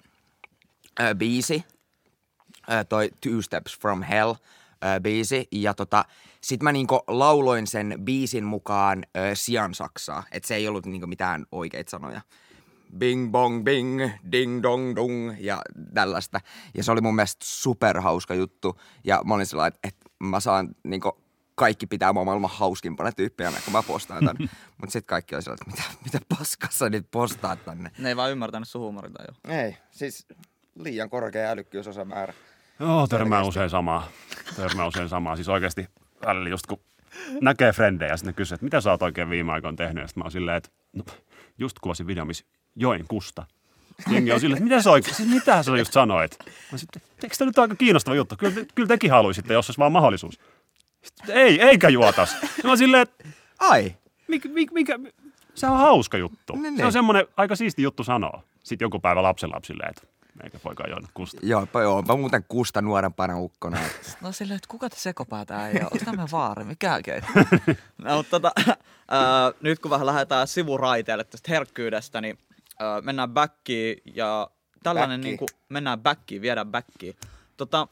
[1.00, 1.64] ö, biisi.
[2.72, 5.48] Ö, toi Two Steps from Hell ö, biisi.
[5.52, 6.06] Ja tota,
[6.46, 10.24] sit mä niinku lauloin sen biisin mukaan ö, sian saksaa.
[10.32, 12.22] Et se ei ollut niinku mitään oikeita sanoja.
[12.98, 15.62] Bing bong bing, ding dong dung ja
[15.94, 16.40] tällaista.
[16.74, 18.80] Ja se oli mun mielestä superhauska juttu.
[19.04, 21.22] Ja mä olin sellainen, että, että mä saan niinku
[21.56, 24.36] kaikki pitää mua maailman hauskimpana tyyppinä, kun mä postaan tän.
[24.78, 27.92] Mutta sitten kaikki oli sellainen, että mitä, mitä paskassa nyt postaat tänne.
[27.98, 29.54] Ne ei vaan ymmärtänyt sun huumorita jo.
[29.56, 30.28] Ei, siis
[30.80, 32.34] liian korkea älykkyysosamäärä.
[32.80, 34.08] Joo, törmää usein samaa.
[34.56, 35.36] Törmää usein samaa.
[35.36, 35.88] Siis oikeasti
[36.26, 36.80] välillä just kun
[37.42, 40.02] näkee frendejä ja sitten ne kysyy, että mitä sä oot oikein viime aikoina tehnyt.
[40.02, 41.04] Ja sitten mä oon silleen, että no,
[41.58, 43.46] just kuvasin video, missä join kusta.
[44.10, 46.38] Jengi on silleen, että mitä sä oikein, siis mitä sä just sanoit?
[46.72, 48.36] Mä sitten, eikö tämä nyt aika kiinnostava juttu?
[48.38, 50.40] Kyllä, te- kyllä tekin haluaisitte, jos olisi vaan mahdollisuus.
[51.04, 52.38] Sitten, ei, eikä juotas.
[52.42, 53.26] Ja mä oon silleen, että
[53.60, 53.96] Ai,
[54.28, 55.00] mikä, mikä, mikä,
[55.56, 56.54] se on hauska juttu.
[56.54, 56.86] Niin, Se niin.
[56.86, 58.44] on semmoinen aika siisti juttu sanoa.
[58.64, 60.02] Sitten joku päivä lapsenlapsille, että
[60.44, 61.38] eikä poika juonut kusta.
[61.44, 63.80] joo, joo, mä muuten kusta nuorempana ukkona.
[64.22, 65.90] No silleen, että kuka te sekopäätä ei ole?
[65.92, 66.64] Onko tämä vaari?
[66.64, 67.24] Mikä oikein?
[68.04, 68.52] no, mutta tota,
[69.12, 72.38] ää, nyt kun vähän lähdetään sivuraiteelle tästä herkkyydestä, niin
[72.80, 74.50] ää, mennään backiin ja
[74.84, 75.30] tällainen Backiin.
[75.30, 77.16] niin kuin, mennään backiin, viedään backiin.
[77.58, 77.88] Tota,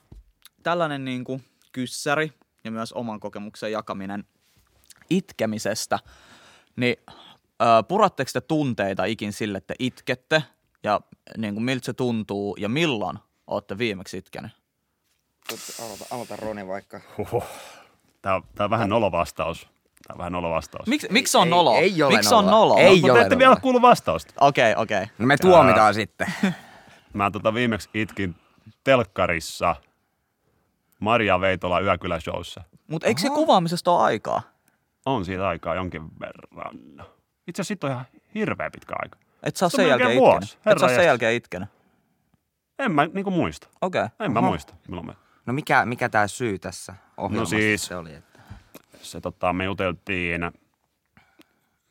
[0.63, 4.23] tällainen niin kuin kyssäri ja myös oman kokemuksen jakaminen
[5.09, 5.99] itkemisestä,
[6.75, 6.95] niin
[7.59, 10.43] ää, puratteko te tunteita ikin sille, että itkette
[10.83, 11.01] ja
[11.37, 14.51] niin kuin, miltä se tuntuu ja milloin olette viimeksi itkenyt?
[15.85, 17.01] Aloita, aloita Roni vaikka.
[17.17, 17.43] Huhhuh.
[18.21, 19.61] Tää on, tää on vähän nolovastaus.
[20.07, 20.87] Tää on vähän nolovastaus.
[20.87, 21.75] Miksi, miksi se on Ei- nolo?
[21.75, 22.57] ei ole miksi se on nolo.
[22.73, 22.77] nolo?
[22.77, 23.39] Ei Mutta ole ette noloa.
[23.39, 24.33] vielä kuulu vastausta.
[24.41, 25.05] Okei, okei.
[25.17, 26.33] No me tuomitaan sitten.
[27.13, 28.35] Mä tota viimeksi itkin
[28.83, 29.75] telkkarissa
[30.99, 32.61] Maria Veitola Yökylä-showssa.
[32.87, 34.41] Mutta eikö se kuvaamisesta ole aikaa?
[35.05, 36.75] On siitä aikaa jonkin verran.
[37.47, 39.17] Itse asiassa siitä on ihan hirveä pitkä aika.
[39.43, 40.29] Et on sen jälkeen itkenyt?
[40.33, 40.57] vuosi.
[40.57, 41.69] Et Herra sen jälkeen itkenyt?
[42.79, 43.67] En mä niinku muista.
[43.81, 44.05] Okei.
[44.19, 45.13] En mä muista, milloin me
[45.45, 48.13] No mikä, mikä tää syy tässä ohjelmassa No siis- se oli?
[48.13, 48.39] Että...
[49.01, 50.41] se tota, me juteltiin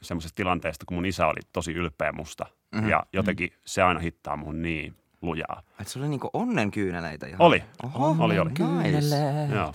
[0.02, 2.44] semmoisesta tilanteesta, kun mun isä oli tosi ylpeä musta.
[2.44, 2.54] Mhm.
[2.74, 2.90] Mm-hmm.
[2.90, 5.62] Ja jotenkin se aina hittaa mun niin lujaa.
[5.80, 7.40] Et se oli niinku onnen kyyneleitä ihan.
[7.42, 7.64] Oli.
[7.84, 8.50] Oho, Oli, oli.
[8.50, 9.16] Nice.
[9.54, 9.72] Joo.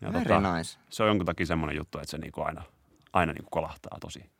[0.00, 0.78] Ja tota, nice.
[0.90, 2.62] se on jonkun takia semmoinen juttu, että se niinku aina,
[3.12, 4.30] aina niinku kolahtaa tosi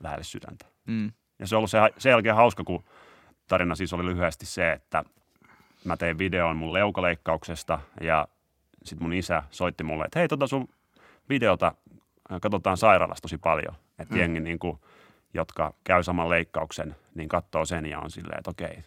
[0.00, 0.66] lähelle sydäntä.
[0.86, 1.12] Mm.
[1.42, 2.84] Ja se on ollut se, sen jälkeen hauska, kun
[3.48, 5.04] tarina siis oli lyhyesti se, että
[5.84, 8.28] mä tein videon mun leukaleikkauksesta ja
[8.84, 10.68] sitten mun isä soitti mulle, että hei tota sun
[11.28, 11.66] videota
[12.32, 13.74] äh, katsotaan sairaalassa tosi paljon.
[13.98, 14.20] Että mm.
[14.20, 14.78] jengi, niin kuin,
[15.34, 18.84] jotka käy saman leikkauksen, niin katsoo sen ja on silleen, että okei,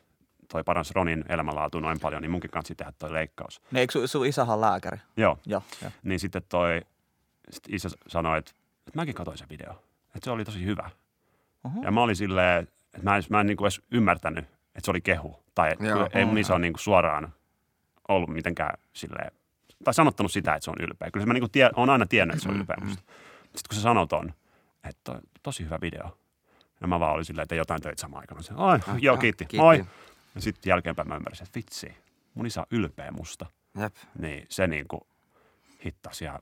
[0.51, 3.61] toi paransi Ronin elämänlaatu noin paljon, niin munkin kanssa tehdä toi leikkaus.
[3.71, 4.97] Niin eikö sun, sun isähän lääkäri?
[5.17, 5.61] Joo, Joo.
[5.83, 5.91] Jo.
[6.03, 6.81] niin sitten toi,
[7.49, 8.51] sit isä sanoi, että,
[8.87, 9.71] että mäkin katsoin sen video,
[10.15, 10.89] että se oli tosi hyvä.
[11.65, 11.81] Oho.
[11.83, 15.01] Ja mä olin silleen, että mä en, mä en niinku edes ymmärtänyt, että se oli
[15.01, 15.43] kehu.
[15.55, 17.33] Tai Joo, Joo, ei mun isä ole niinku suoraan
[18.07, 19.31] ollut mitenkään silleen,
[19.83, 21.11] tai sanottanut sitä, että se on ylpeä.
[21.11, 23.03] Kyllä se mä niinku tie, on aina tiennyt, että se on ylpeä musta.
[23.43, 24.33] Sitten kun se sanoi ton,
[24.83, 26.17] että toi, tosi hyvä video.
[26.81, 28.43] Ja mä vaan olin silleen, että jotain töitä samaan aikaan.
[28.43, 29.45] Sanoin, Ai, Ah, joo, ah, kiitti.
[29.45, 29.57] kiitti.
[29.57, 29.85] Moi.
[30.35, 31.97] Ja sitten jälkeenpäin mä ymmärsin, että vitsi,
[32.33, 33.45] mun isä on ylpeä musta.
[33.79, 33.95] Jep.
[34.19, 35.07] Niin se niinku
[35.85, 36.39] hittasi ihan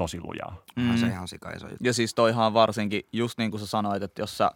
[0.00, 0.56] tosi lujaa.
[0.76, 0.96] Mm.
[0.96, 1.84] Se ihan sika iso juttu.
[1.84, 4.50] Ja siis toihan varsinkin, just niin kuin sä sanoit, että jos sä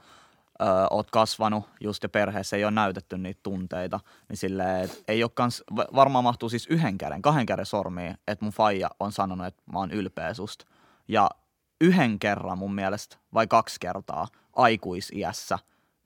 [0.60, 5.22] ö, oot kasvanut just ja perheessä ei ole näytetty niitä tunteita, niin silleen, että ei
[5.22, 9.12] ole kans, va- varmaan mahtuu siis yhden käden, kahden käden sormiin, että mun faija on
[9.12, 10.66] sanonut, että mä oon ylpeä susta.
[11.08, 11.30] Ja
[11.80, 15.58] yhden kerran mun mielestä, vai kaksi kertaa aikuisiässä,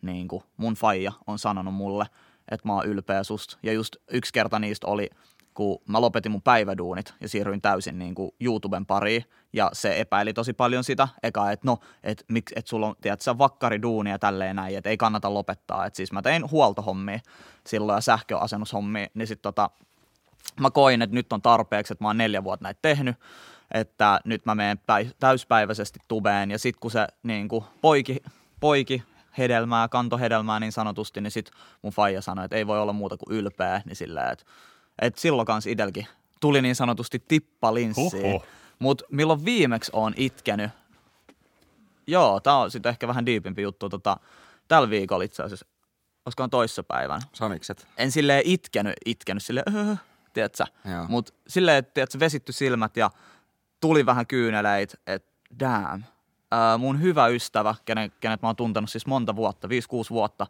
[0.02, 2.06] niin kuin mun faija on sanonut mulle,
[2.50, 3.58] että mä oon ylpeä susta.
[3.62, 5.10] Ja just yksi kerta niistä oli,
[5.58, 9.24] kun mä lopetin mun päiväduunit ja siirryin täysin niin kuin YouTuben pariin.
[9.52, 11.08] Ja se epäili tosi paljon sitä.
[11.22, 14.90] Eka, että no, että miksi, sulla on, tiedät, sä vakkari duunia ja tälleen näin, että
[14.90, 15.86] ei kannata lopettaa.
[15.86, 17.20] Että siis mä tein huoltohommia
[17.66, 19.70] silloin ja sähköasennushommia, niin sit tota,
[20.60, 23.16] mä koin, että nyt on tarpeeksi, että mä oon neljä vuotta näitä tehnyt,
[23.70, 28.22] että nyt mä menen päi- täyspäiväisesti tubeen ja sitten kun se niin kuin poiki,
[28.60, 29.02] poiki
[29.38, 33.16] hedelmää, kanto hedelmää niin sanotusti, niin sitten mun faija sanoi, että ei voi olla muuta
[33.16, 34.44] kuin ylpeä, niin sillä, että,
[35.02, 36.06] että silloin kanssa itselläkin
[36.40, 38.22] tuli niin sanotusti tippalinssiin.
[38.22, 38.44] Huhhuh.
[38.78, 40.70] Mutta milloin viimeksi on itkenyt,
[42.06, 44.16] joo, tää on sitten ehkä vähän diipimpi juttu, tota,
[44.68, 45.66] tällä viikolla itse asiassa,
[46.26, 47.86] olisikohan toissapäivänä, Sanikset.
[47.96, 49.96] en silleen itkenyt, itkenyt silleen, öö,
[50.32, 50.64] tiedätkö?
[51.08, 53.10] Mutta silleen, että tiedätkö, vesitty silmät ja
[53.80, 55.30] tuli vähän kyyneleitä, että
[55.60, 56.02] damn.
[56.50, 59.70] Ää, mun hyvä ystävä, kenen, kenet mä oon tuntenut siis monta vuotta, 5-6
[60.10, 60.46] vuotta,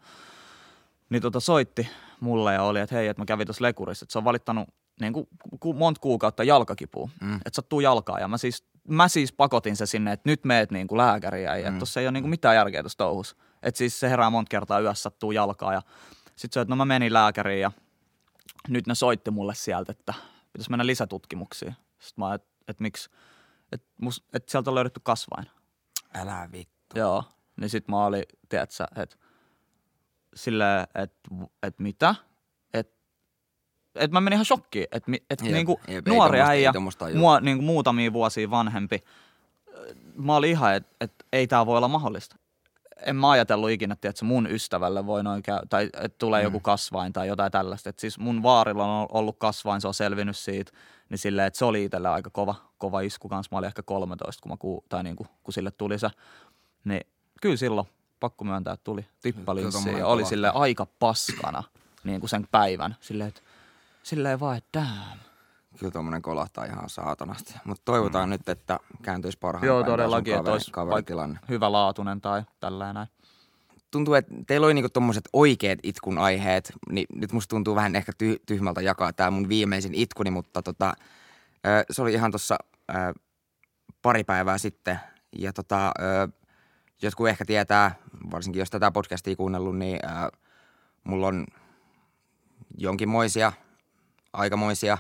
[1.11, 1.89] niin tota soitti
[2.21, 4.69] mulle ja oli, että hei, että mä kävin tuossa lekurissa, että se on valittanut
[5.01, 5.29] niin kuin,
[5.61, 7.37] ku, monta kuukautta jalkakipua, mm.
[7.37, 8.21] että sattuu jalkaa.
[8.21, 11.71] Ja mä siis, mä siis pakotin se sinne, että nyt meet niin kuin lääkäriä, ja
[11.71, 11.79] mm.
[11.79, 13.37] tuossa ei ole niin kuin mitään järkeä tuossa touhussa.
[13.63, 15.73] Että siis se herää monta kertaa yössä, sattuu jalkaa.
[15.73, 15.83] Ja
[16.37, 17.73] sitten se, että no mä menin lääkäriin ja
[18.69, 20.15] nyt ne soitti mulle sieltä, että
[20.53, 21.77] pitäisi mennä lisätutkimuksiin.
[21.99, 23.11] Sitten mä että et miksi,
[23.73, 23.89] että
[24.33, 25.47] et, sieltä on löydetty kasvain.
[26.15, 26.99] Älä vittu.
[26.99, 27.25] Joo.
[27.61, 29.17] Niin sit mä olin, tiedätkö, että
[30.35, 31.31] silleen, että
[31.63, 32.15] et mitä?
[32.75, 32.97] Että
[33.95, 36.73] et mä menin ihan shokkiin, että et Jep, niinku jep, nuori äijä,
[37.15, 39.05] mua niinku muutamia vuosia vanhempi,
[40.15, 42.37] mä olin ihan, että et ei tää voi olla mahdollista.
[43.07, 46.45] En mä ajatellut ikinä, että mun ystävälle voi noin käy, tai että tulee mm.
[46.45, 47.91] joku kasvain tai jotain tällaista.
[47.91, 50.73] Et siis mun vaarilla on ollut kasvain, se on selvinnyt siitä,
[51.09, 53.49] niin silleen, että se oli itselle aika kova, kova isku kanssa.
[53.53, 56.09] Mä olin ehkä 13, kun, mä ku, tai niinku, kun sille tuli se.
[56.85, 57.01] Niin
[57.43, 57.87] kyllä silloin,
[58.21, 61.63] pakko myöntää, että tuli tippalinssiin ja oli sille aika paskana
[62.05, 62.97] niin kuin sen päivän.
[63.01, 63.41] Silleen, että
[64.03, 65.19] silleen vaan, että damn.
[65.79, 67.55] Kyllä tuommoinen kolahtaa ihan saatanasti.
[67.65, 68.31] Mutta toivotaan mm.
[68.31, 71.39] nyt, että kääntyisi parhaan Joo, todellakin, että kaveri- olisi vaikka kaveritilanne.
[71.49, 73.09] hyvälaatuinen tai tällainen näin.
[73.91, 78.13] Tuntuu, että teillä oli niinku tommoset oikeat itkun aiheet, niin nyt musta tuntuu vähän ehkä
[78.13, 80.93] ty- tyhmältä jakaa tämä mun viimeisin itkuni, mutta tota,
[81.91, 82.59] se oli ihan tuossa
[84.03, 85.01] pari päivää sitten.
[85.39, 86.29] Ja tota, ö,
[87.03, 87.95] jotkut ehkä tietää,
[88.31, 90.39] varsinkin jos tätä podcastia kuunnellut, niin ö,
[91.05, 91.47] mulla on
[92.79, 93.53] jonkinmoisia,
[94.33, 94.99] aikamoisia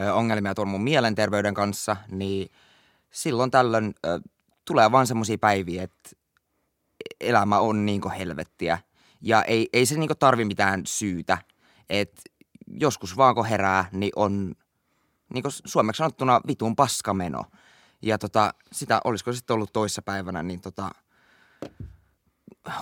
[0.00, 2.50] ö, ongelmia tuon mun mielenterveyden kanssa, niin
[3.10, 4.20] silloin tällöin ö,
[4.64, 6.10] tulee vaan semmoisia päiviä, että
[7.20, 8.78] elämä on niinku helvettiä.
[9.20, 11.38] Ja ei, ei se niinku tarvi mitään syytä.
[11.88, 12.22] Et
[12.66, 14.54] joskus vaan kun herää, niin on
[15.34, 17.44] niinku suomeksi sanottuna vitun paskameno.
[18.02, 20.90] Ja tota, sitä olisiko sitten ollut toissa päivänä, niin tota,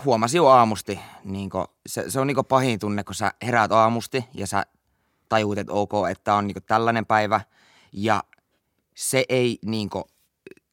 [0.05, 4.47] huomasin jo aamusti, niinku, se, se on niinku pahin tunne, kun sä heräät aamusti ja
[4.47, 4.67] sä
[5.29, 7.41] tajuut, että ok, että on niinku tällainen päivä.
[7.93, 8.25] Ja
[8.95, 10.05] se ei niinku,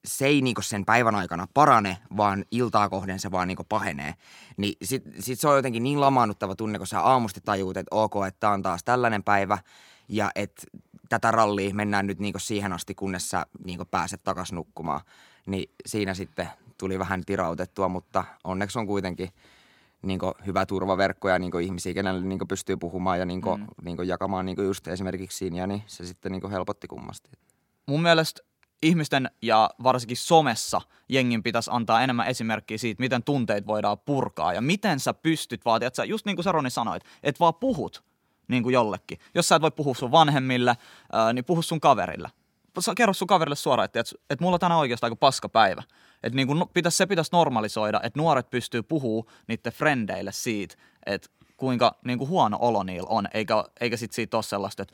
[0.05, 4.13] se ei niinku sen päivän aikana parane, vaan iltaa kohden se vaan niinku pahenee.
[4.57, 8.13] Niin sit, sit se on jotenkin niin lamaannuttava tunne, kun sä aamusti tajuut, että ok,
[8.27, 9.57] että on taas tällainen päivä
[10.07, 10.63] ja että
[11.09, 15.01] tätä rallia mennään nyt niinku siihen asti, kunnes sä niinku pääset takas nukkumaan.
[15.45, 16.49] Niin siinä sitten
[16.83, 19.29] tuli vähän tirautettua, mutta onneksi on kuitenkin
[20.01, 23.65] niinku hyvä turvaverkko ja niinku ihmisiä, kenelle niinku pystyy puhumaan ja niinku, mm.
[23.81, 27.29] niinku jakamaan niinku just esimerkiksi siinä, niin se sitten niinku helpotti kummasti.
[27.87, 28.41] mun mielestä
[28.81, 34.61] ihmisten ja varsinkin somessa jengin pitäisi antaa enemmän esimerkkiä siitä, miten tunteet voidaan purkaa ja
[34.61, 38.03] miten sä pystyt vaatia, että sä, just niin kuin sä Roni sanoit, että vaan puhut
[38.47, 39.19] niin kuin jollekin.
[39.35, 40.77] Jos sä et voi puhua sun vanhemmille,
[41.33, 42.29] niin puhu sun kaverille.
[42.95, 45.83] Kerro sun kaverille suoraan, että, että, että mulla on tänään oikeastaan aika paska päivä.
[46.23, 50.75] Että niin kuin, no, pitäisi, se pitäisi normalisoida, että nuoret pystyy puhuu niiden frendeille siitä,
[51.05, 54.93] että kuinka niin kuin huono olo niillä on, eikä, eikä sit siitä ole sellaista, että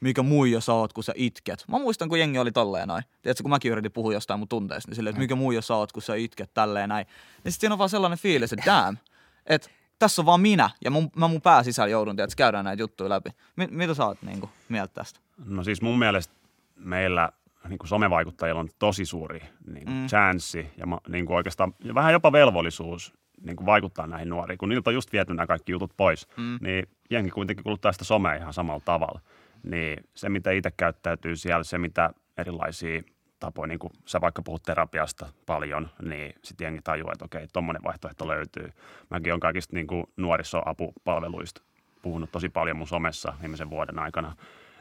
[0.00, 1.64] mikä muija sä oot, kun sä itket.
[1.68, 3.02] Mä muistan, kun jengi oli tolleen noin.
[3.22, 5.92] Tiedätkö, kun mäkin yritin puhua jostain mun tunteista, niin silleen, että mikä muija sä oot,
[5.92, 7.06] kun sä itket tälleen näin.
[7.44, 8.98] Niin sit siinä on vaan sellainen fiilis, että damn,
[9.46, 12.82] että tässä on vaan minä, ja mun, mä mun pää sisällä joudun, tiedätkö, käydään näitä
[12.82, 13.30] juttuja läpi.
[13.56, 15.20] Mi- mitä sä oot niin kuin, mieltä tästä?
[15.44, 16.34] No siis mun mielestä
[16.76, 17.32] meillä
[17.68, 20.06] niin kuin somevaikuttajilla on tosi suuri niin kuin mm.
[20.06, 24.58] chanssi ja niin kuin oikeastaan ja vähän jopa velvollisuus niin kuin vaikuttaa näihin nuoriin.
[24.58, 26.58] Kun niiltä on just viety nämä kaikki jutut pois, mm.
[26.60, 29.20] niin jengi kuitenkin kuluttaa sitä somea ihan samalla tavalla.
[29.62, 33.02] Niin se, mitä itse käyttäytyy siellä, se, mitä erilaisia
[33.40, 37.82] tapoja, niin kuin sä vaikka puhut terapiasta paljon, niin sitten jengi tajuaa, että okei, tuommoinen
[37.84, 38.72] vaihtoehto löytyy.
[39.10, 41.62] Mäkin olen kaikista niin kuin nuorisoapupalveluista
[42.02, 44.36] puhunut tosi paljon mun somessa viimeisen vuoden aikana.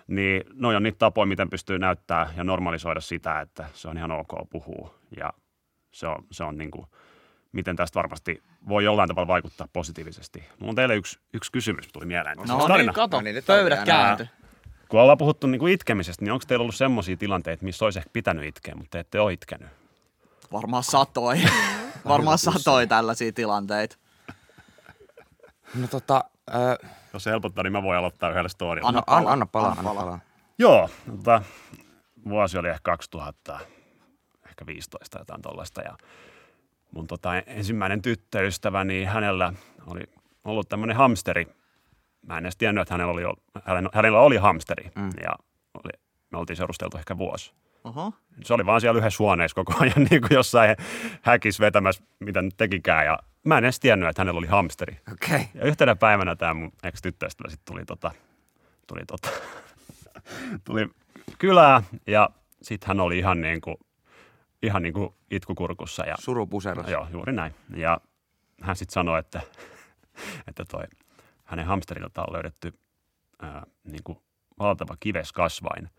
[0.10, 4.12] Niin noi on niitä tapoja, miten pystyy näyttää ja normalisoida sitä, että se on ihan
[4.12, 4.94] ok puhua.
[5.18, 5.34] Ja
[5.92, 6.86] se on, se on niin kuin,
[7.52, 10.44] miten tästä varmasti voi jollain tavalla vaikuttaa positiivisesti.
[10.60, 12.38] Mulla on teille yksi, yksi kysymys, tuli mieleen.
[12.38, 14.28] No Siis niin, kato, No niin, pöydät on käänty.
[14.90, 18.10] kun ollaan puhuttu niin kuin itkemisestä, niin onko teillä ollut semmoisia tilanteita, missä olisi ehkä
[18.14, 19.68] pitänyt itkeä, mutta te ette ole itkenyt?
[20.52, 21.38] Varmaan satoi.
[22.08, 23.96] Varmaan satoi tällaisia tilanteita.
[25.76, 26.24] No tota,
[26.56, 28.90] ö, Jos se helpottaa, niin mä voin aloittaa yhdellä storilla.
[28.90, 30.04] Anna an, palaa, anna palaa, anna palaa.
[30.04, 30.20] palaa.
[30.58, 31.42] Joo, tota,
[32.30, 33.60] vuosi oli ehkä 2000,
[34.50, 35.82] ehkä 15 jotain tollaista.
[35.82, 35.98] Ja
[36.92, 39.54] mun tota, ensimmäinen tyttöystävä, niin hänellä
[39.88, 40.02] oli
[40.44, 41.48] ollut tämmöinen hamsteri.
[42.28, 43.24] Mä en edes tiennyt, että hänellä oli,
[43.66, 44.92] hänellä, hänellä oli hamsteri.
[44.96, 45.10] Mm.
[45.24, 45.32] Ja
[45.74, 45.92] oli,
[46.32, 47.54] me oltiin seurusteltu ehkä vuosi.
[47.84, 48.14] Oho.
[48.44, 50.76] Se oli vaan siellä yhdessä huoneessa koko ajan niin kuin jossain
[51.22, 53.06] häkissä vetämässä, mitä nyt tekikään.
[53.06, 55.00] Ja mä en edes tiennyt, että hänellä oli hamsteri.
[55.14, 55.36] Okei.
[55.36, 55.48] Okay.
[55.54, 58.12] Ja yhtenä päivänä tämä mun ex-tyttöystävä sitten tuli, tota,
[58.88, 59.30] tuli, tota,
[60.66, 60.90] tuli
[61.38, 62.30] kylään ja
[62.62, 63.76] sitten hän oli ihan niin kuin,
[64.64, 66.06] ihan niin kuin itkukurkussa.
[66.06, 66.90] Ja, Surupuseros.
[66.90, 67.56] joo, juuri näin.
[67.76, 68.02] Ja
[68.62, 69.42] hän sitten sanoi, että,
[70.48, 70.84] että toi,
[71.46, 72.74] hänen hamsterilta on löydetty
[73.42, 74.18] ää, niin kuin
[74.60, 75.90] valtava kiveskasvain.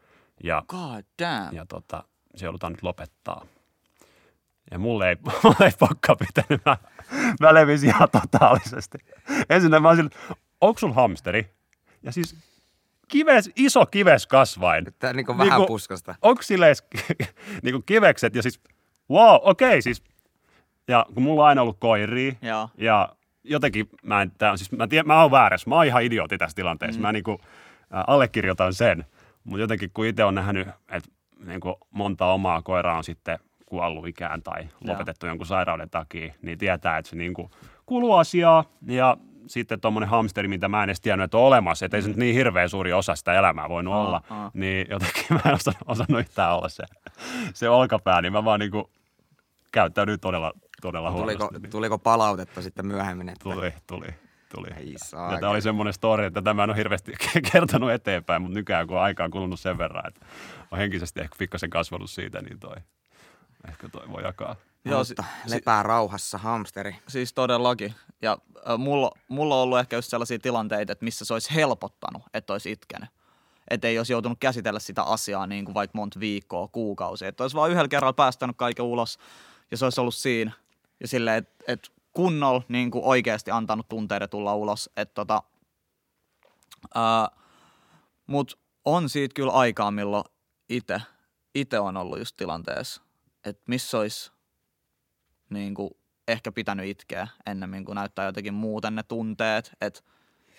[0.44, 1.56] Ja God damn.
[1.56, 2.04] ja tota,
[2.36, 3.46] se joudutaan nyt lopettaa.
[4.70, 6.64] Ja mulle ei, mulle ei pokka pitänyt.
[6.66, 6.76] Mä,
[7.40, 8.98] mä levisin ihan totaalisesti.
[9.50, 10.10] Ensin mä olisin,
[10.60, 11.50] onko sulla hamsteri?
[12.02, 12.36] Ja siis
[13.08, 14.86] kives, iso kives kasvain.
[14.98, 16.14] Tää niinku vähän Niinku- puskasta.
[16.22, 16.84] Onko sille edes
[17.62, 18.60] niinku kivekset ja siis,
[19.10, 20.02] wow, okei okay, siis.
[20.88, 22.68] Ja kun mulla on aina ollut koiria Joo.
[22.78, 23.08] ja
[23.44, 26.38] jotenkin mä en, tää on siis, mä, tiedän, mä oon väärässä, mä oon ihan idiootti
[26.38, 26.98] tässä tilanteessa.
[26.98, 27.02] Mm.
[27.02, 27.40] Mä niinku,
[27.94, 29.06] äh, allekirjoitan sen,
[29.50, 31.10] mutta jotenkin kun itse on nähnyt, että
[31.44, 36.98] niinku monta omaa koiraa on sitten kuollut ikään tai lopetettu jonkun sairauden takia, niin tietää,
[36.98, 37.50] että se niinku
[37.86, 41.96] kuuluu asiaa ja sitten tuommoinen hamsteri, mitä mä en edes tiennyt, että on olemassa, että
[41.96, 44.50] ei se nyt niin hirveän suuri osa sitä elämää voinut Aa, olla, aa.
[44.54, 46.84] niin jotenkin mä en osannut, osannut yhtään olla se,
[47.54, 48.90] se olkapää, niin mä vaan niinku
[49.72, 51.62] käyttäydyin todella, todella Tuliko, huonosti.
[51.62, 51.70] niin.
[51.70, 53.28] tuliko palautetta sitten myöhemmin?
[53.28, 53.42] Että...
[53.42, 54.06] Tuli, tuli,
[54.54, 54.68] tuli.
[54.76, 55.38] Ei Ja saa.
[55.40, 57.12] tämä oli semmoinen story, että tämä en ole hirveästi
[57.52, 60.26] kertonut eteenpäin, mutta nykyään kun aika on kulunut sen verran, että
[60.70, 62.76] on henkisesti ehkä pikkasen kasvanut siitä, niin toi,
[63.68, 64.56] ehkä toi voi jakaa.
[64.84, 65.14] Joo, si-
[65.46, 66.96] lepää rauhassa, hamsteri.
[67.08, 67.94] Siis todellakin.
[68.22, 68.38] Ja
[68.70, 72.52] äh, mulla, mulla on ollut ehkä just sellaisia tilanteita, että missä se olisi helpottanut, että
[72.52, 73.08] olisi itkenyt.
[73.70, 77.28] Että ei olisi joutunut käsitellä sitä asiaa niin kuin vaikka monta viikkoa, kuukausia.
[77.28, 79.18] Että olisi vaan yhdellä kerralla päästänyt kaiken ulos
[79.70, 80.52] ja se olisi ollut siinä.
[81.00, 84.90] Ja silleen, että et kunnolla niin kuin oikeasti antanut tunteiden tulla ulos.
[85.14, 85.42] Tota,
[88.26, 90.24] Mutta on siitä kyllä aikaa, milloin
[90.68, 91.00] itse
[91.54, 93.02] ite on ollut just tilanteessa,
[93.44, 94.32] että missä olisi
[95.50, 95.90] niin kuin
[96.28, 99.72] ehkä pitänyt itkeä ennemmin kuin näyttää jotenkin muuten ne tunteet.
[99.80, 100.00] Että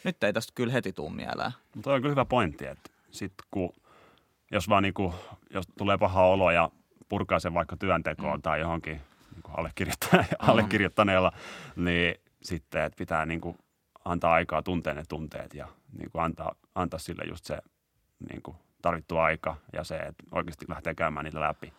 [0.03, 1.51] nyt ei tästä kyllä heti tuu mieleen.
[1.75, 3.73] Mutta toi on kyllä hyvä pointti, että sit kun,
[4.51, 5.15] jos vaan niinku,
[5.49, 6.71] jos tulee paha olo ja
[7.09, 8.41] purkaa sen vaikka työntekoon mm.
[8.41, 9.01] tai johonkin
[9.57, 11.31] allekirjoitta- allekirjoittaneella,
[11.75, 13.55] niin sitten että pitää niinku
[14.05, 17.57] antaa aikaa tuntea ne tunteet ja niinku antaa, antaa sille just se
[18.31, 21.73] niinku tarvittu aika ja se, että oikeasti lähtee käymään niitä läpi.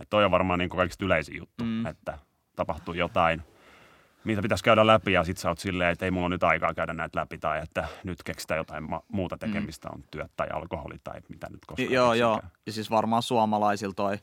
[0.00, 1.70] Et toi on varmaan niinku kaikista yleisin juttu, Mm.
[1.70, 1.86] mm.
[1.86, 2.18] että
[2.56, 3.42] tapahtuu jotain,
[4.24, 6.92] mitä pitäisi käydä läpi ja sitten sä oot silleen, että ei mulla nyt aikaa käydä
[6.92, 11.20] näitä läpi tai että nyt keksitään jotain ma- muuta tekemistä, on työt tai alkoholi tai
[11.28, 11.88] mitä nyt koskaan.
[11.88, 11.94] Mm.
[11.94, 12.40] joo, joo.
[12.66, 14.18] Ja siis varmaan suomalaisilla toi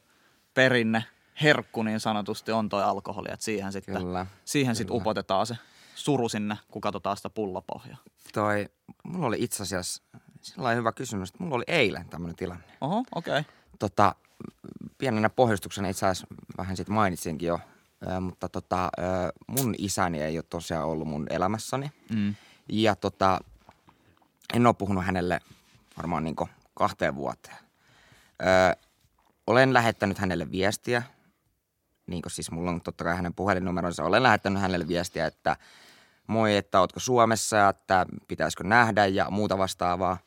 [0.54, 1.04] perinne,
[1.42, 3.28] herkku niin sanotusti on toi alkoholi.
[3.32, 4.26] Että siihen sitten Kyllä.
[4.46, 5.58] siihen sit upotetaan se
[5.96, 7.98] suru sinne, kun katsotaan sitä pullapohjaa.
[8.34, 8.70] Toi,
[9.04, 10.04] mulla oli itse asiassa
[10.42, 12.64] sellainen hyvä kysymys, että mulla oli eilen tämmöinen tilanne.
[12.82, 13.40] Oho, okei.
[13.40, 13.54] Okay.
[13.80, 14.16] Tota,
[14.98, 17.60] pienenä pohjustuksena itse asiassa vähän siitä mainitsinkin jo,
[18.22, 18.90] mutta tota,
[19.48, 21.92] mun isäni ei ole tosiaan ollut mun elämässäni.
[22.10, 22.36] Mm.
[22.70, 23.40] Ja tota,
[24.54, 25.40] en ole puhunut hänelle
[25.98, 26.36] varmaan niin
[26.74, 27.58] kahteen vuoteen.
[28.42, 28.76] Ö,
[29.48, 31.04] olen lähettänyt hänelle viestiä,
[32.12, 35.56] niin siis mulla on totta kai hänen puhelinnumeronsa, olen lähettänyt hänelle viestiä, että
[36.28, 40.18] moi, että ootko Suomessa että pitäisikö nähdä ja muuta vastaavaa.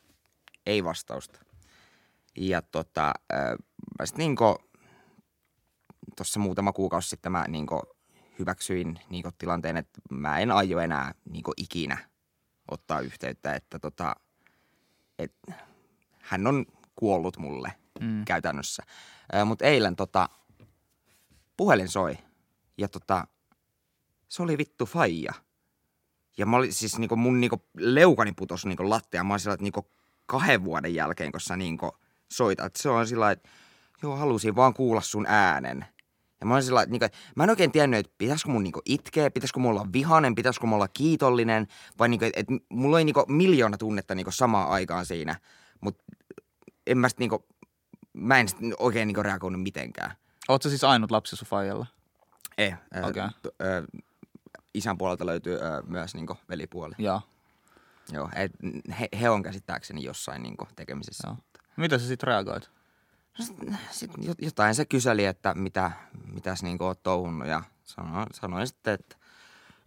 [0.65, 1.39] Ei vastausta.
[2.37, 3.35] Ja tota, ö,
[3.99, 4.57] mä sit niinku,
[6.17, 7.81] tuossa muutama kuukausi sitten mä niinku
[8.39, 11.97] hyväksyin niinku tilanteen, että mä en aio enää niinku ikinä
[12.71, 14.15] ottaa yhteyttä, että tota,
[15.19, 15.33] et,
[16.19, 18.25] hän on kuollut mulle mm.
[18.25, 18.83] käytännössä.
[19.45, 20.29] Mutta eilen tota,
[21.57, 22.17] puhelin soi
[22.77, 23.27] ja tota,
[24.27, 25.33] se oli vittu faija.
[26.37, 29.23] Ja mä olin siis niinku mun niinku leukani putos niinku lattia.
[29.23, 29.91] Mä olin sillä, että niinku
[30.25, 31.97] kahden vuoden jälkeen, kun sä niinku
[32.31, 32.75] soitat.
[32.75, 33.49] Se on sillä että
[34.03, 35.85] joo, halusin vaan kuulla sun äänen.
[36.39, 39.31] Ja mä olin sillä, että mä en oikein tiennyt, että pitäisikö mun niin kuin, itkeä,
[39.31, 41.67] pitäisikö mulla olla vihanen, pitäisikö mulla olla kiitollinen,
[41.99, 45.05] vai niin kuin, että, että mulla oli niin kuin, miljoona tunnetta niin kuin, samaan aikaan
[45.05, 45.39] siinä.
[45.81, 46.03] Mutta
[46.87, 47.43] en mä sit, niin kuin,
[48.13, 50.11] mä en sit oikein niin kuin, reagoinut mitenkään.
[50.63, 51.85] Sä siis ainut lapsi sun faijalla?
[52.57, 52.73] Ei.
[53.03, 53.23] Okei.
[53.25, 53.85] Okay.
[54.73, 56.95] isän puolelta löytyy ö, myös niin kuin, velipuoli.
[56.97, 57.21] Joo.
[58.11, 58.51] Joo, et,
[58.99, 61.27] he, he on käsittääkseni jossain niin kuin, tekemisissä.
[61.27, 61.37] Joo.
[61.77, 62.69] Miten sä sit reagoit?
[63.91, 65.91] Sitten jo- jotain se kyseli, että mitä,
[66.33, 69.15] mitäs niin oot touhunnut ja sanoin, sanoin sitten, että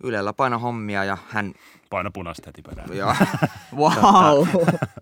[0.02, 1.54] Ylellä paino hommia ja hän,
[1.90, 2.96] Paino punaista heti perään.
[2.96, 3.14] joo,
[3.76, 4.46] Wow.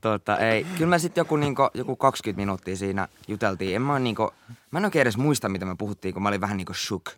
[0.01, 0.65] tota, ei.
[0.65, 3.77] Kyllä me sitten joku, niinku, joku 20 minuuttia siinä juteltiin.
[3.77, 4.31] En mä, niinku,
[4.71, 7.11] mä en oikein edes muista, mitä me puhuttiin, kun mä olin vähän niinku shook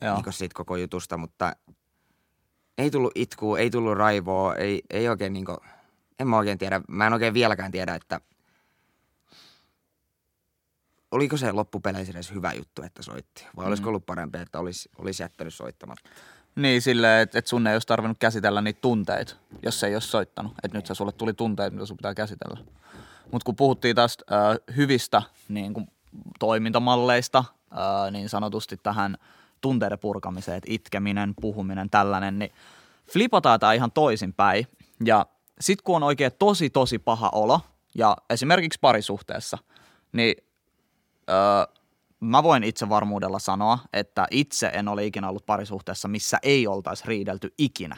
[0.00, 0.14] Joo.
[0.14, 1.56] niinku siitä koko jutusta, mutta
[2.78, 5.56] ei tullut itkua, ei tullut raivoa, ei, ei oikein niinku,
[6.18, 8.20] en mä oikein tiedä, mä en oikein vieläkään tiedä, että
[11.10, 13.68] oliko se loppupeleissä edes hyvä juttu, että soitti, vai Mm.
[13.68, 16.10] olisiko ollut parempi, että olisi, olisi jättänyt soittamatta.
[16.58, 20.08] Niin silleen, että et sun ei olisi tarvinnut käsitellä niitä tunteita, jos se ei olisi
[20.08, 20.52] soittanut.
[20.62, 22.58] Että nyt se sulle tuli tunteita, mitä sun pitää käsitellä.
[23.32, 25.86] Mutta kun puhuttiin tästä äh, hyvistä niin kun,
[26.38, 29.16] toimintamalleista, äh, niin sanotusti tähän
[29.60, 32.52] tunteiden purkamiseen, että itkeminen, puhuminen, tällainen, niin
[33.12, 34.66] flipataan tämä ihan toisinpäin.
[35.04, 35.26] Ja
[35.60, 37.60] sit kun on oikein tosi tosi paha olo,
[37.94, 39.58] ja esimerkiksi parisuhteessa,
[40.12, 40.34] niin
[41.30, 41.77] öö,
[42.20, 47.04] mä voin itse varmuudella sanoa, että itse en ole ikinä ollut parisuhteessa, missä ei oltaisi
[47.06, 47.96] riidelty ikinä.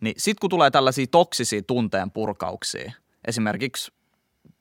[0.00, 2.92] Niin sit kun tulee tällaisia toksisia tunteen purkauksia,
[3.24, 3.92] esimerkiksi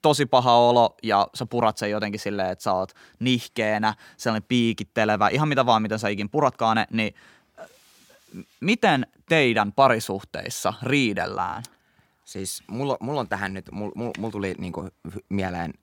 [0.02, 5.30] tosi paha olo ja sä purat sen jotenkin silleen, että sä oot nihkeänä, sellainen piikittelevä,
[5.30, 7.16] ihan mitä vaan, miten sä ikin puratkaan ne, niin
[7.60, 7.66] äh,
[8.60, 11.64] miten teidän parisuhteissa riidellään?
[12.26, 14.90] Siis mulla, mulla on tähän nyt, mulla, mulla tuli niinku
[15.30, 15.74] mieleen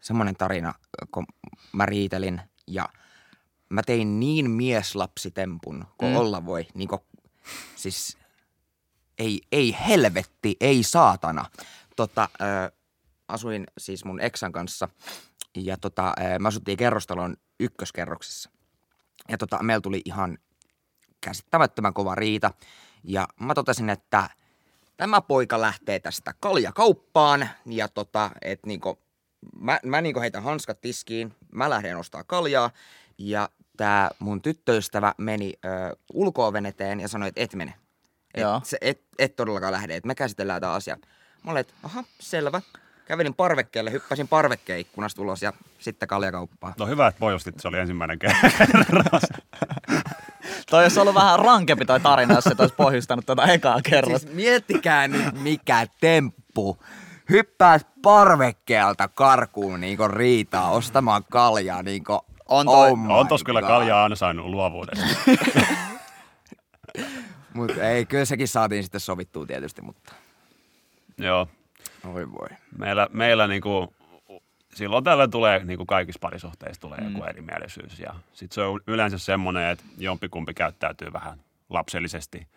[0.00, 0.74] semmoinen tarina,
[1.10, 1.26] kun
[1.72, 2.40] mä riitelin
[2.70, 2.88] ja
[3.68, 6.16] mä tein niin mieslapsitempun, kun Mm.
[6.16, 6.66] olla voi.
[6.74, 7.04] Niinku,
[7.76, 8.16] siis
[9.18, 11.44] ei, ei helvetti, ei saatana.
[11.96, 12.72] Tota, ö,
[13.28, 14.88] asuin siis mun eksän kanssa
[15.56, 18.50] ja tota, ö, me asuttiin kerrostalon ykköskerroksessa.
[19.28, 20.38] Ja tota, meillä tuli ihan
[21.20, 22.50] käsittämättömän kova riita.
[23.04, 24.30] Ja mä totesin, että
[24.96, 28.98] tämä poika lähtee tästä kaljakauppaan ja tota, et niinku,
[29.56, 32.70] mä, mä niinku heitän hanskat tiskiin, mä lähden ostaa kaljaa
[33.18, 37.74] ja tää mun tyttöystävä meni ö, ulko eteen ja sanoi, että et mene.
[38.36, 38.56] Joo.
[38.56, 40.96] Et, se, et, et todellakaan lähde, että me käsitellään tämä asia.
[41.44, 42.62] Mä olin, että aha, selvä.
[43.04, 46.74] Kävelin parvekkeelle, hyppäsin parvekkeen ikkunasta ulos ja sitten kaljakauppaan.
[46.78, 48.36] No hyvä, että pohjustit, se oli ensimmäinen kerta.
[50.70, 54.20] Toi olisi ollut vähän rankempi toi tarina, jos et olisi pohjustanut tätä ekaa kerran.
[54.20, 56.78] Siis miettikää nyt mikä temppu.
[57.30, 64.04] Hyppäät parvekkeelta karkuun niinku riitaa ostamaan kaljaa niinku On toi- oh on tos kyllä kaljaa
[64.04, 65.06] ansainnut luovuudesta.
[67.54, 70.12] Mut ei, kyllä sekin saatiin sitten sovittua tietysti, mutta
[71.18, 71.48] Joo.
[72.14, 72.48] oi voi.
[72.78, 73.94] Meillä, meillä niinku,
[74.74, 77.12] silloin tällä tulee, niin kuin kaikissa parisuhteissa tulee mm.
[77.12, 78.00] joku erimielisyys.
[78.00, 82.48] Ja sitten se on yleensä semmoinen, että jompikumpi käyttäytyy vähän lapsellisesti.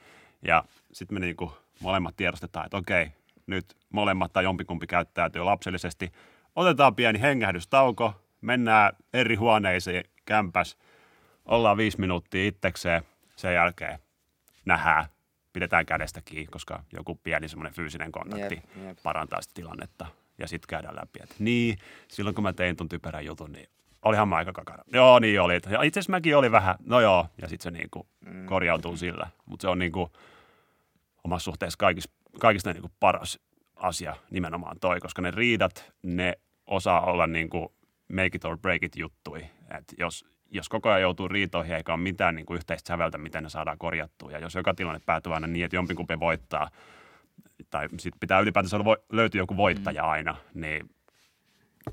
[0.47, 3.11] Ja sitten me niinku molemmat tiedostetaan, että okei,
[3.48, 6.12] nyt molemmat tai jompikumpi käyttäytyy lapsellisesti.
[6.56, 10.78] Otetaan pieni hengähdystauko, mennään eri huoneisiin, kämpäs,
[11.46, 13.04] ollaan viisi minuuttia itsekseen,
[13.36, 14.00] sen jälkeen
[14.66, 15.06] nähdään,
[15.54, 18.98] pidetään kädestä kiinni, koska joku pieni semmoinen fyysinen kontakti Jep, jep.
[19.04, 20.06] parantaa sitä tilannetta.
[20.38, 21.78] Ja sitten käydään läpi, että niin,
[22.08, 23.70] silloin kun mä tein ton typerän jutun, niin
[24.02, 24.84] olihan mä aika kakara.
[24.94, 25.54] Joo, niin oli.
[25.54, 28.46] Ja itse asiassa mäkin oli vähän, no joo, ja sitten se niinku mm.
[28.46, 29.28] korjautuu sillä.
[29.46, 30.12] Mutta se on niinku
[31.24, 31.78] omassa suhteessa
[32.40, 33.40] kaikista, kaikista niinku paras
[33.76, 36.34] asia nimenomaan toi, koska ne riidat, ne
[36.68, 37.74] osaa olla niinku
[38.14, 39.42] make it or break it juttui.
[39.78, 43.50] Et jos, jos koko ajan joutuu riitoihin eikä ole mitään niinku yhteistä säveltä, miten ne
[43.50, 46.70] saadaan korjattua, ja jos joka tilanne päätyy aina niin, että jompikumpi voittaa,
[47.70, 48.78] tai sitten pitää ylipäätänsä
[49.12, 50.90] löytyy joku voittaja aina, niin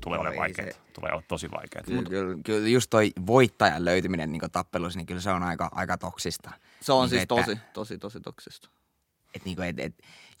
[0.01, 1.85] tulee olemaan se- Tulee olla tosi vaikeet.
[1.85, 5.97] Kyllä, kyllä, kyllä just toi voittajan löytyminen niin tappeluissa, niin kyllä se on aika, aika
[5.97, 6.51] toksista.
[6.81, 8.69] Se on Niinku, siis että- tosi, tosi, tosi toksista.
[9.35, 9.95] Et, niinku, et, et,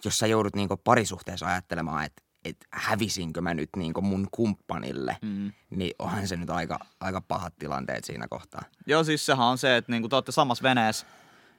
[0.05, 5.51] jos sä joudut niinku parisuhteessa ajattelemaan, että et hävisinkö mä nyt niinku mun kumppanille, Mm.
[5.69, 8.61] niin onhan se nyt aika, aika pahat tilanteet siinä kohtaa.
[8.87, 11.05] Joo, siis sehän on se, että niinku te olette samassa veneessä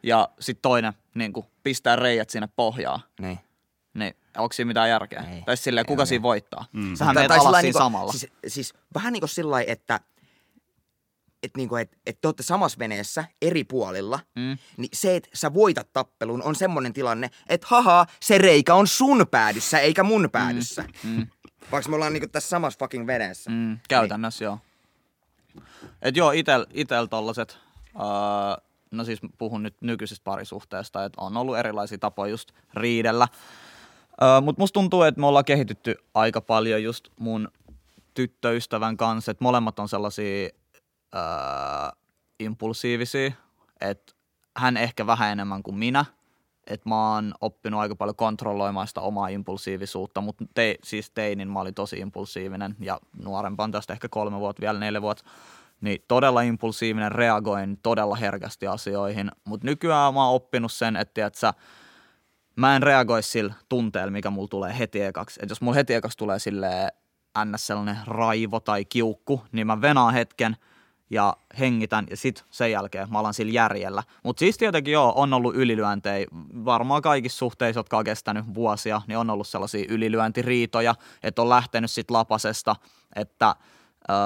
[0.03, 3.01] ja sitten toinen niinku pistää reijät sinne pohjaan.
[3.20, 3.38] Niin.
[3.95, 5.24] Niin onko siinä mitään järkeä?
[5.32, 5.43] Ei.
[5.43, 6.22] Tai silleen, kuka Ei, siinä ei.
[6.22, 6.64] voittaa?
[6.72, 6.95] Mm.
[6.97, 8.12] Sähän tai alas siinä niinku- samalla.
[8.12, 9.72] Siis, siis vähän niin kuin sillä lailla,
[11.43, 14.59] että et niinku, et, et te olette samassa veneessä eri puolilla, Mm.
[14.76, 19.26] niin se, että sä voitat tappelun, on semmoinen tilanne, että haha, se reikä on sun
[19.30, 20.84] päädyssä eikä mun päädyssä.
[21.05, 21.26] Mm.
[21.72, 23.51] Vaikka me ollaan niinku tässä samassa fucking veneessä.
[23.51, 24.59] Mm, käytännössä joo.
[26.03, 27.59] Et joo, itel, itel tollaset,
[27.97, 33.28] öö, no siis puhun nyt nykyisestä parisuhteesta, että on ollut erilaisia tapoja just riidellä.
[34.22, 37.49] Öö, Mutta musta tuntuu, että me ollaan kehitytty aika paljon just mun
[38.14, 40.49] tyttöystävän kanssa, että molemmat on sellaisia
[41.14, 41.22] öö,
[42.40, 43.32] impulsiivisia,
[43.80, 44.12] että
[44.56, 46.04] hän ehkä vähän enemmän kuin minä,
[46.66, 51.60] että mä oon oppinut aika paljon kontrolloimaan sitä omaa impulsiivisuutta, mutta te, siis teinin mä
[51.60, 55.24] olin tosi impulsiivinen ja nuorempaan tästä ehkä kolme vuotta, vielä neljä vuotta,
[55.80, 61.34] niin todella impulsiivinen, reagoin todella herkästi asioihin, mutta nykyään mä oon oppinut sen, että tiedät,
[61.34, 61.54] sä,
[62.56, 65.40] mä en reagoi sillä tunteella, mikä mulla tulee heti ekaksi.
[65.42, 66.92] Et jos mulla heti ekaksi tulee sille
[67.44, 67.66] ns.
[67.66, 70.56] sellainen raivo tai kiukku, niin mä venaan hetken
[71.12, 74.02] ja hengitän ja sit sen jälkeen mä alan sillä järjellä.
[74.22, 76.26] Mutta siis tietenkin joo, on ollut ylilyöntejä.
[76.64, 81.90] Varmaan kaikissa suhteissa, jotka on kestänyt vuosia, niin on ollut sellaisia ylilyöntiriitoja, että on lähtenyt
[81.90, 82.76] sit lapasesta,
[83.16, 83.56] että,
[84.10, 84.16] öö,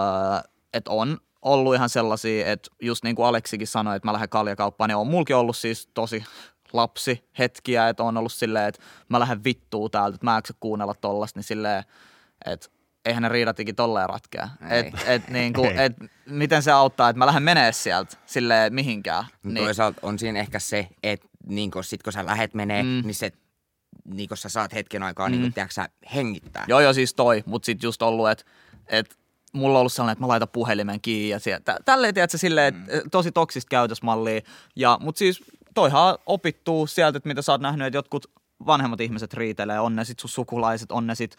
[0.73, 4.89] että on ollut ihan sellaisia, että just niin kuin Aleksikin sanoi, että mä lähden kaljakauppaan,
[4.89, 6.25] niin on mulkin ollut siis tosi
[6.73, 10.95] lapsi hetkiä, että on ollut silleen, että mä lähden vittuun täältä, että mä en kuunnella
[10.95, 11.85] tollasta, niin silleen,
[12.45, 12.69] että
[13.07, 14.49] eihän ne riidatikin tolleen ratkea.
[14.71, 15.93] Et, et, niin kuin, et,
[16.27, 19.25] miten se auttaa, että mä lähden menee sieltä silleen mihinkään.
[19.43, 19.55] Niin.
[19.55, 22.89] Niin, Toisaalta on siinä ehkä se, että niin kun, sit kun sä lähet menee, Mm.
[22.89, 23.33] niin se
[24.05, 25.33] niin kun sä saat hetken aikaa, mm.
[25.33, 26.65] niin kun, tiedätkö, sä hengittää.
[26.69, 28.45] joo, joo, siis toi, mutta sitten just ollut, että
[28.89, 29.17] et,
[29.53, 31.77] mulla on ollut sellainen, että mä laitan puhelimen kiinni ja sieltä.
[31.85, 33.11] Tälleen, tiedätkö, silleen, Mm.
[33.11, 34.41] tosi toksista käytösmallia.
[34.77, 35.45] Ja, mutta siis
[35.75, 38.27] toihan opittuu sieltä, että mitä sä oot nähnyt, että jotkut
[38.67, 41.37] vanhemmat ihmiset riitelee, on ne sit sun sukulaiset, on ne sit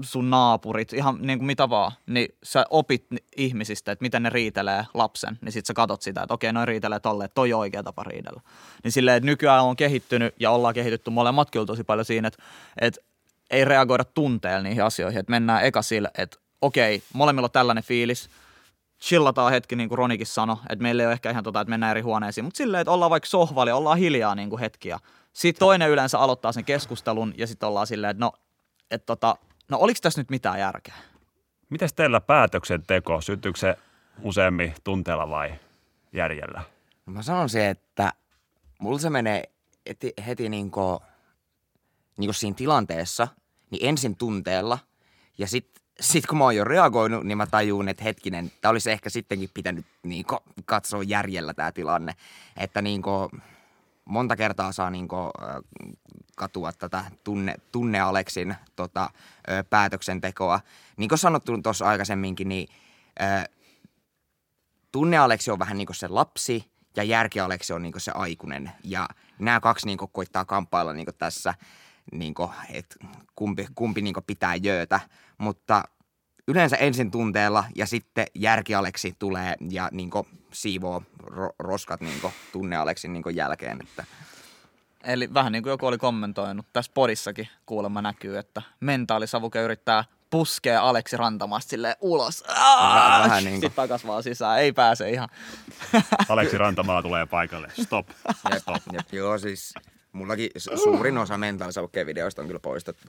[0.00, 3.06] sun naapurit, ihan niin kuin mitä vaan, niin sä opit
[3.36, 7.00] ihmisistä, että miten ne riitelee lapsen, niin sit sä katot sitä, että okei, noin riitelee
[7.00, 8.40] tolle, että toi on oikea tapa riidellä.
[8.84, 12.42] Niin silleen, että nykyään on kehittynyt ja ollaan kehitytty molemmat kyllä tosi paljon siinä, että,
[12.80, 13.00] että
[13.50, 18.30] ei reagoida tunteella niihin asioihin, että mennään eka sille, että okei, molemmilla on tällainen fiilis,
[19.00, 21.90] chillataan hetki, niin kuin Ronikin sanoi, että meillä ei ole ehkä ihan tota, että mennään
[21.90, 24.98] eri huoneisiin, mutta silleen, että ollaan vaikka sohvalla ja ollaan hiljaa niin kuin hetkiä.
[25.32, 28.32] Sitten toinen yleensä aloittaa sen keskustelun ja sitten ollaan silleen, että no,
[28.90, 29.36] että tota,
[29.68, 30.94] no oliko tässä nyt mitään järkeä?
[31.70, 33.76] Miten teillä päätöksenteko, syntyykö se
[34.22, 35.54] useammin tunteella vai
[36.12, 36.62] järjellä?
[37.06, 38.12] No mä sanon se, että
[38.78, 39.42] mulla se menee
[39.88, 41.02] heti, heti niinku,
[42.16, 43.28] niinku siinä tilanteessa,
[43.70, 44.78] niin ensin tunteella
[45.38, 48.90] ja sit, sit kun mä oon jo reagoinut, niin mä tajun, että hetkinen, tää olisi
[48.90, 52.14] ehkä sittenkin pitänyt niinku katsoa järjellä tämä tilanne.
[52.56, 53.30] Että niinku,
[54.04, 55.30] monta kertaa saa niinku, ö,
[56.36, 59.10] katua tätä tunne, tunne Aleksin tota,
[59.70, 60.60] päätöksentekoa.
[60.96, 62.68] Niin kuin sanottu tuossa aikaisemminkin, niin
[64.92, 68.12] tunne Aleksi on vähän niin kuin se lapsi ja järki Aleksi on niin kuin se
[68.14, 68.72] aikuinen.
[68.84, 71.54] Ja nämä kaksi niin kuin koittaa kamppailla niin kuin tässä,
[72.12, 72.96] niin kuin, että
[73.36, 75.00] kumpi, kumpi niin kuin pitää jöötä.
[75.38, 75.84] Mutta
[76.48, 82.20] yleensä ensin tunteella ja sitten järki Aleksi tulee ja niin kuin siivoo ro- roskat niin
[82.20, 83.78] kuin tunne Aleksin niin kuin jälkeen.
[83.80, 84.04] Että
[85.04, 90.82] Eli vähän niin kuin joku oli kommentoinut, tässä podissakin kuulemma näkyy, että mentaalisavuke yrittää puskea
[90.82, 92.44] Aleksi Rantamasta silleen ulos.
[92.48, 93.60] Vähän- vähän niin kuin.
[93.60, 95.28] Sitten takas vaan sisään, ei pääse ihan.
[96.28, 97.68] Aleksi Rantamaa tulee paikalle.
[97.82, 98.08] Stop.
[98.52, 99.74] Jep, jep, joo, siis
[100.18, 103.08] mullakin su- suurin osa mentaalisavukkeen videoista on kyllä poistettu.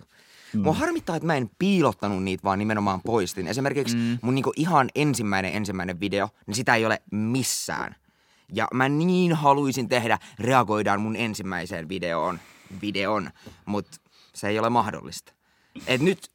[0.54, 0.62] Mm.
[0.62, 3.48] Mua harmittaa, että mä en piilottanut niitä, vaan nimenomaan poistin.
[3.48, 4.18] Esimerkiksi mm.
[4.22, 7.96] mun niinku ihan ensimmäinen ensimmäinen video, niin sitä ei ole missään.
[8.54, 12.40] Ja mä niin haluaisin tehdä, reagoidaan mun ensimmäiseen videoon,
[12.82, 13.30] videon,
[13.66, 13.98] mutta
[14.34, 15.34] se ei ole mahdollista.
[15.88, 16.30] Et nyt,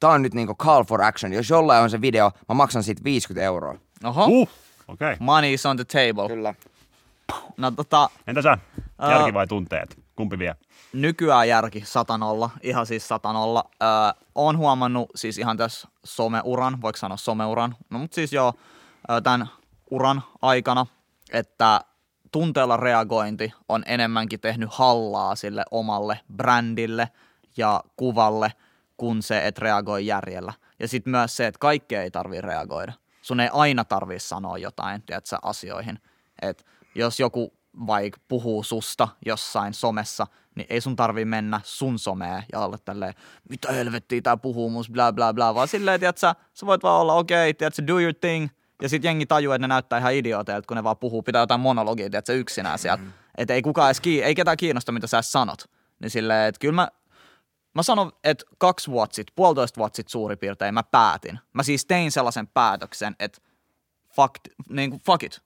[0.00, 1.32] tää on nyt niinku call for action.
[1.32, 3.78] Jos jollain on se video, mä maksan siitä 50 euroa.
[4.04, 4.48] Oho, Uh,
[4.88, 5.12] okei.
[5.12, 5.16] Okay.
[5.20, 6.28] money is on the table.
[6.28, 6.54] Kyllä.
[7.56, 8.58] No tota, Entä sä?
[9.10, 10.01] Järki vai tunteet?
[10.16, 10.56] Kumpi vie?
[10.92, 13.64] nykyään järki satanolla, ihan siis satanolla.
[13.82, 13.88] Öö,
[14.34, 18.52] oon huomannut siis ihan tässä someuran, voiko sanoa someuran, no mutta siis joo,
[19.22, 19.48] tämän
[19.90, 20.86] uran aikana,
[21.32, 21.80] että
[22.32, 27.08] tunteella reagointi on enemmänkin tehnyt hallaa sille omalle brändille
[27.56, 28.52] ja kuvalle,
[28.96, 30.52] kuin se, että reagoi järjellä.
[30.78, 32.92] Ja sitten myös se, että kaikkea ei tarvii reagoida.
[33.22, 35.98] Sun ei aina tarvii sanoa jotain, tiedätkö, asioihin.
[36.42, 37.52] Et jos joku
[37.86, 43.14] vaikka puhuu susta jossain somessa, niin ei sun tarvii mennä sun someen ja olla tälleen,
[43.48, 47.14] mitä helvettiä tää puhuu musta, bla bla bla, vaan silleen, tiedätkö, sä voit vaan olla
[47.14, 48.48] okei, okay, tiedätkö, do your thing,
[48.82, 51.60] ja sitten jengi tajuu, että ne näyttää ihan idiooteilta, kun ne vaan puhuu, pitää jotain
[51.60, 53.02] monologia, tiedätkö, yksinään sieltä.
[53.38, 55.64] Että ei kukaan edes kii- ei ketään kiinnosta, mitä sä sanot.
[56.00, 56.88] Niin silleen, että kyllä mä,
[57.74, 61.38] mä sanon, että kaksi vuotta sitten, puolitoista vuotta sitten suurin piirtein mä päätin.
[61.52, 63.40] Mä siis tein sellaisen päätöksen, että
[64.16, 64.34] fuck,
[64.68, 65.42] niin kuin fuck it.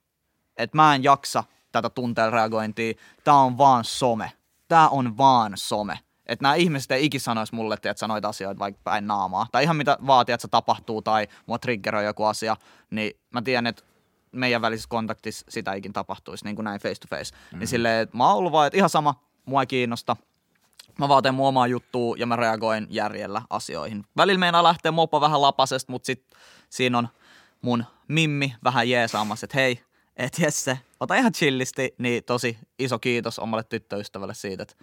[0.57, 1.45] Että mä en jaksa
[1.83, 2.95] tätä tunteen reagointia.
[3.25, 4.33] Tää on vaan some.
[4.69, 5.99] Tää on vaan some.
[6.27, 9.47] Että nämä ihmiset ei ikinä sanoisi mulle, että sä noita asioita vaikka päin naamaa.
[9.53, 12.57] Tai ihan mitä vaatii, että se tapahtuu tai mua triggeroi joku asia,
[12.91, 13.83] niin mä tiedän, että
[14.33, 17.35] meidän välisessä kontaktissa sitä ikin tapahtuisi, niin kuin näin face to face.
[17.53, 17.59] Mm.
[17.59, 19.15] Niin silleen, että mä oon ollut vaan, että ihan sama,
[19.45, 20.17] mua ei kiinnosta.
[20.99, 24.05] Mä vaan teen mun omaa juttua ja mä reagoin järjellä asioihin.
[24.17, 26.25] Välillä meinaa lähteä mopo vähän lapasesta, mutta sit
[26.71, 27.09] siinä on
[27.63, 29.81] mun mimmi vähän jeesaamassa, että hei,
[30.17, 34.75] et Jesse, ota ihan chillisti, niin tosi iso kiitos omalle tyttöystävälle siitä, että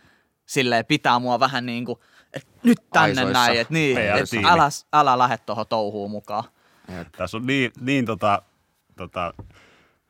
[0.46, 2.00] silleen pitää mua vähän niin kuin,
[2.34, 3.46] että nyt tänne Aisoissa.
[3.46, 6.44] näin, että niin, et älä, älä lähde tuohon touhuun mukaan.
[7.18, 8.42] Tässä on niin, niin tota,
[8.98, 9.34] tota,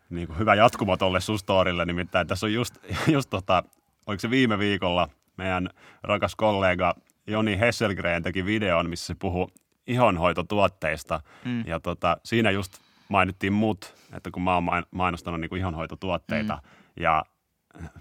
[0.09, 2.77] niin kuin hyvä jatkumo tolle sun storille, nimittäin tässä on just,
[3.13, 3.63] just tota,
[4.07, 5.69] oliko se viime viikolla meidän
[6.03, 6.95] rakas kollega
[7.27, 9.47] Joni Hesselgren teki videon, missä se puhui
[9.87, 11.21] ihonhoitotuotteista.
[11.45, 11.67] Mm.
[11.67, 16.53] Ja tota, siinä just mainittiin mut, että kun mä oon main- mainostanut niin kuin ihonhoitotuotteita
[16.53, 17.03] mm.
[17.03, 17.23] ja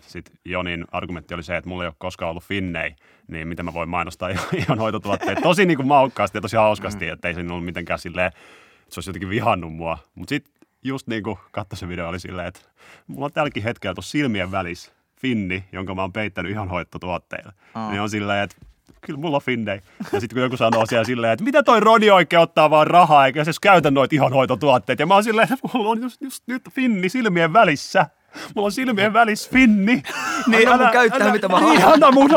[0.01, 2.95] sitten Jonin argumentti oli se, että mulla ei ole koskaan ollut finnei,
[3.29, 4.29] niin miten mä voin mainostaa
[4.63, 5.41] ihonhoitotuotteita.
[5.41, 8.41] Tosi niin kuin maukkaasti ja tosi hauskasti, että ei siinä ollut mitenkään silleen, että
[8.89, 9.99] se olisi jotenkin vihannut mua.
[10.15, 12.61] Mutta sitten just niin kuin katsoi se video oli silleen, että
[13.07, 17.53] mulla on tälläkin hetkellä tuossa silmien välissä finni, jonka mä oon peittänyt ihonhoitotuotteilla.
[17.75, 17.91] Aa.
[17.91, 18.57] Niin on silleen, että
[19.01, 19.81] kyllä mulla on finnei.
[20.13, 23.27] Ja sitten kun joku sanoo siellä silleen, että mitä toi Roni oikein ottaa vaan rahaa,
[23.27, 25.03] eikä se edes käytä noita ihonhoitotuotteita.
[25.03, 28.07] Ja mä oon silleen, että mulla on just, just nyt finni silmien välissä.
[28.55, 30.03] Mulla on silmien välissä finni.
[30.47, 31.93] Niin Anna mun käyttää, mitä mä Niin, haluan.
[31.93, 32.31] anna mun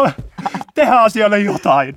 [0.76, 1.95] tehdä asialle jotain.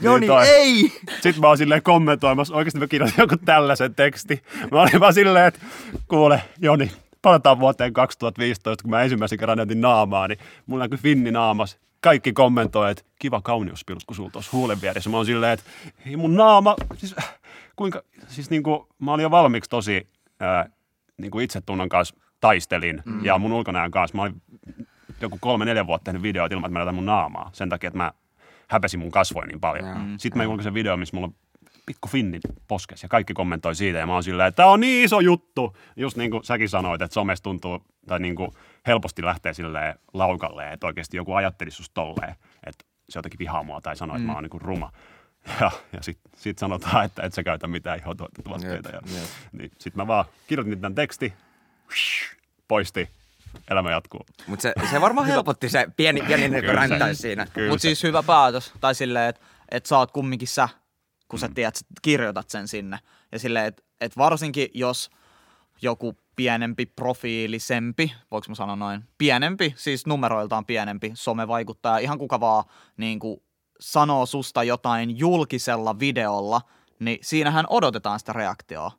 [0.00, 0.92] Joni, toi- ei!
[1.20, 4.42] sitten mä oon silleen kommentoimassa, oikeasti mä kirjoitin joku tällaisen teksti.
[4.72, 5.60] Mä olin vaan silleen, että
[6.08, 6.90] kuule Joni,
[7.22, 11.78] palataan vuoteen 2015, kun mä ensimmäisen kerran näytin naamaa, niin mulla näkyi Finni naamas.
[12.06, 15.10] Kaikki kommentoi, että kiva kauneuspilkku sulla tuossa huulen vieressä.
[15.10, 15.66] Mä oon silleen, että
[16.06, 17.16] ei mun naama, siis
[17.76, 20.08] kuinka, siis niinku, mä olin jo valmiiksi tosi
[20.40, 20.68] ää,
[21.16, 23.24] niinku itsetunnon kanssa taistelin mm.
[23.24, 24.16] ja mun ulkonäön kanssa.
[24.16, 24.42] Mä olin
[25.20, 27.50] joku kolme-neljä vuotta tehnyt videoita ilman, että mä näytän mun naamaa.
[27.52, 28.12] Sen takia, että mä
[28.68, 29.98] häpesin mun kasvoja niin paljon.
[29.98, 30.18] Mm.
[30.18, 31.34] Sitten mä julkaisin video, missä mulla on
[31.86, 35.04] pikku finni poskes ja kaikki kommentoi siitä ja mä oon silleen, että tää on niin
[35.04, 35.76] iso juttu.
[35.96, 38.50] Just niin kuin säkin sanoit, että somessa tuntuu, tai niin kuin
[38.86, 42.34] helposti lähtee silleen laukalle, että oikeasti joku ajattelisi susta tolleen,
[42.66, 44.92] että se jotenkin vihaa mua tai sanoo, että mä oon niin ruma.
[45.60, 48.88] Ja, ja sitten sit sanotaan, että et sä käytä mitään ihotuotteita.
[48.88, 49.24] Ja, Jep, jep.
[49.52, 51.32] niin sitten mä vaan kirjoitin tämän teksti,
[52.68, 53.08] poisti,
[53.70, 54.26] elämä jatkuu.
[54.46, 57.46] Mutta se, se varmaan helpotti se pieni, pieni niin Kyllä se- räntäys siinä.
[57.68, 58.72] Mutta siis hyvä päätös.
[58.80, 60.68] Tai silleen, että et sä oot kumminkin sä,
[61.28, 62.98] kun sä tiedät, sä kirjoitat sen sinne.
[63.32, 65.10] Ja silleen, että et varsinkin jos
[65.82, 72.64] joku pienempi, profiilisempi, voiko mä sanoa noin, pienempi, siis numeroiltaan pienempi somevaikuttaja, ihan kuka vaan
[72.96, 73.42] niin kuin
[73.80, 76.60] sanoo susta jotain julkisella videolla,
[76.98, 78.90] niin siinähän odotetaan sitä reaktioa.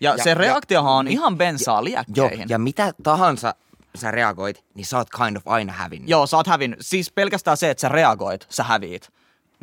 [0.00, 2.48] Ja, Ja- ja se ja- reaktiohan on ihan bensaa Joo, liekkeihin.
[2.48, 3.54] ja mitä tahansa
[3.94, 6.08] sä reagoit, niin sä oot kind of aina hävinnyt.
[6.10, 6.78] Joo, sä oot hävinnyt.
[6.82, 9.10] Siis pelkästään se, että sä reagoit, sä häviit.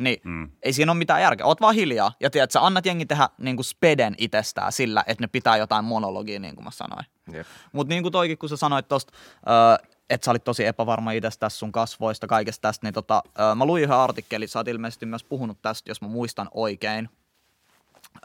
[0.02, 0.50] Niin, mm.
[0.62, 1.46] ei siinä ole mitään järkeä.
[1.46, 2.12] Oot vaan hiljaa.
[2.20, 5.84] Ja tiedät, sä annat jengi tehdä niin kuin speden itsestään sillä, että ne pitää jotain
[5.84, 7.04] monologia, niin kuin mä sanoin.
[7.32, 7.46] Jep.
[7.72, 9.12] Mutta niin kuin toikin, kun sä sanoit tosta,
[9.48, 13.64] öö, että sä olit tosi epävarma itsestä sun kasvoista, kaikesta tästä, niin tota, öö, mä
[13.64, 17.08] luin yhden artikkelin, sä oot ilmeisesti myös puhunut tästä, jos mä muistan oikein,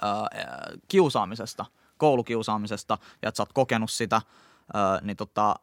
[0.03, 0.09] öö,
[0.87, 1.65] kiusaamisesta,
[1.97, 4.21] koulukiusaamisesta, ja että sä oot kokenut sitä,
[4.75, 5.55] öö, niin tota,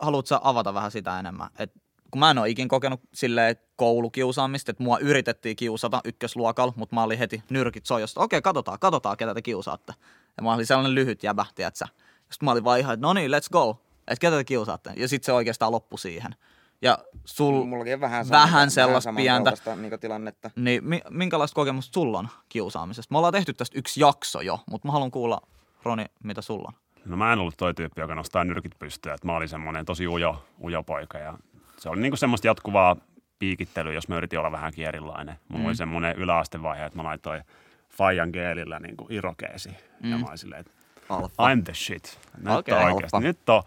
[0.00, 1.48] haluatko sä avata vähän sitä enemmän?
[1.58, 1.72] Et
[2.16, 7.02] kun mä en ole ikin kokenut silleen koulukiusaamista, että mua yritettiin kiusata ykkösluokalla, mutta mä
[7.02, 8.20] olin heti nyrkit sojosta.
[8.20, 9.94] Okei, katsotaan, katsotaan, ketä te kiusaatte.
[10.36, 11.84] Ja mä olin sellainen lyhyt jäbä, tiedätkö?
[12.18, 13.80] Sitten mä olin vaan ihan, että no niin, let's go.
[14.08, 14.92] Että ketä te kiusaatte.
[14.96, 16.34] Ja sitten se oikeastaan loppui siihen.
[16.82, 19.30] Ja sul, Mullakin on vähän, vähän sellaista pientä.
[19.32, 20.50] samankaltaista niinku tilannetta.
[20.56, 23.12] niin mi- minkälaista kokemusta sulla on kiusaamisesta?
[23.14, 25.40] Me ollaan tehty tästä yksi jakso jo, mutta mä haluan kuulla,
[25.82, 26.74] Roni, mitä sulla on.
[27.04, 29.14] No mä en ollut toi tyyppi, joka nostaa nyrkit pystyyn.
[29.14, 31.38] Että mä olin semmoinen tosi ujo, ujo poika ja
[31.86, 32.96] se oli niinku semmoista jatkuvaa
[33.38, 35.36] piikittelyä, jos mä yritin olla vähän erilainen.
[35.48, 35.66] Mulla mm.
[35.66, 37.42] oli semmoinen yläastevaihe, että mä laitoin
[37.88, 39.68] Fajan geelillä niinku irokeesi.
[40.02, 40.10] Mm.
[40.10, 40.72] Ja mä olin silleen, että
[41.08, 41.54] Alfa.
[41.54, 42.18] I'm the shit.
[42.38, 42.74] Nyt Okei.
[42.74, 43.16] on oikeasti.
[43.16, 43.26] Alfa.
[43.26, 43.62] Nyt on,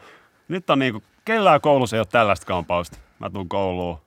[0.47, 2.97] nyt on niinku, kellään koulussa ei ole tällaista kampausta.
[3.20, 3.99] Mä tuun kouluun,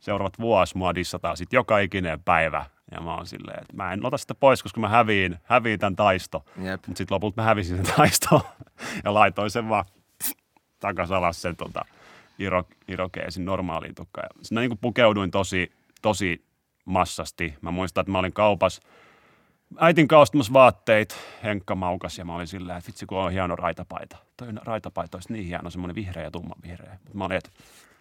[0.00, 2.66] seuraavat vuosi mua dissataan sit joka ikinen päivä.
[2.90, 5.96] Ja mä oon silleen, että mä en ota sitä pois, koska mä häviin, häviin tämän
[5.96, 6.44] taisto.
[6.62, 6.86] Jep.
[6.86, 8.42] Mutta sitten lopulta mä hävisin sen taistoon
[9.04, 9.84] ja laitoin sen vaan
[10.80, 11.84] takas alas sen tota,
[12.38, 14.28] iro, irokeesin normaaliin tukkaan.
[14.34, 15.72] Ja Siinä niin pukeuduin tosi,
[16.02, 16.44] tosi
[16.84, 17.54] massasti.
[17.60, 18.82] Mä muistan, että mä olin kaupassa
[19.78, 24.16] äitin kaustamassa vaatteet, Henkka maukas ja mä olin silleen, että vitsi kun on hieno raitapaita.
[24.36, 26.98] Toi raitapaita olisi niin hieno, semmoinen vihreä ja tumma vihreä.
[27.04, 27.50] Mut mä olin, että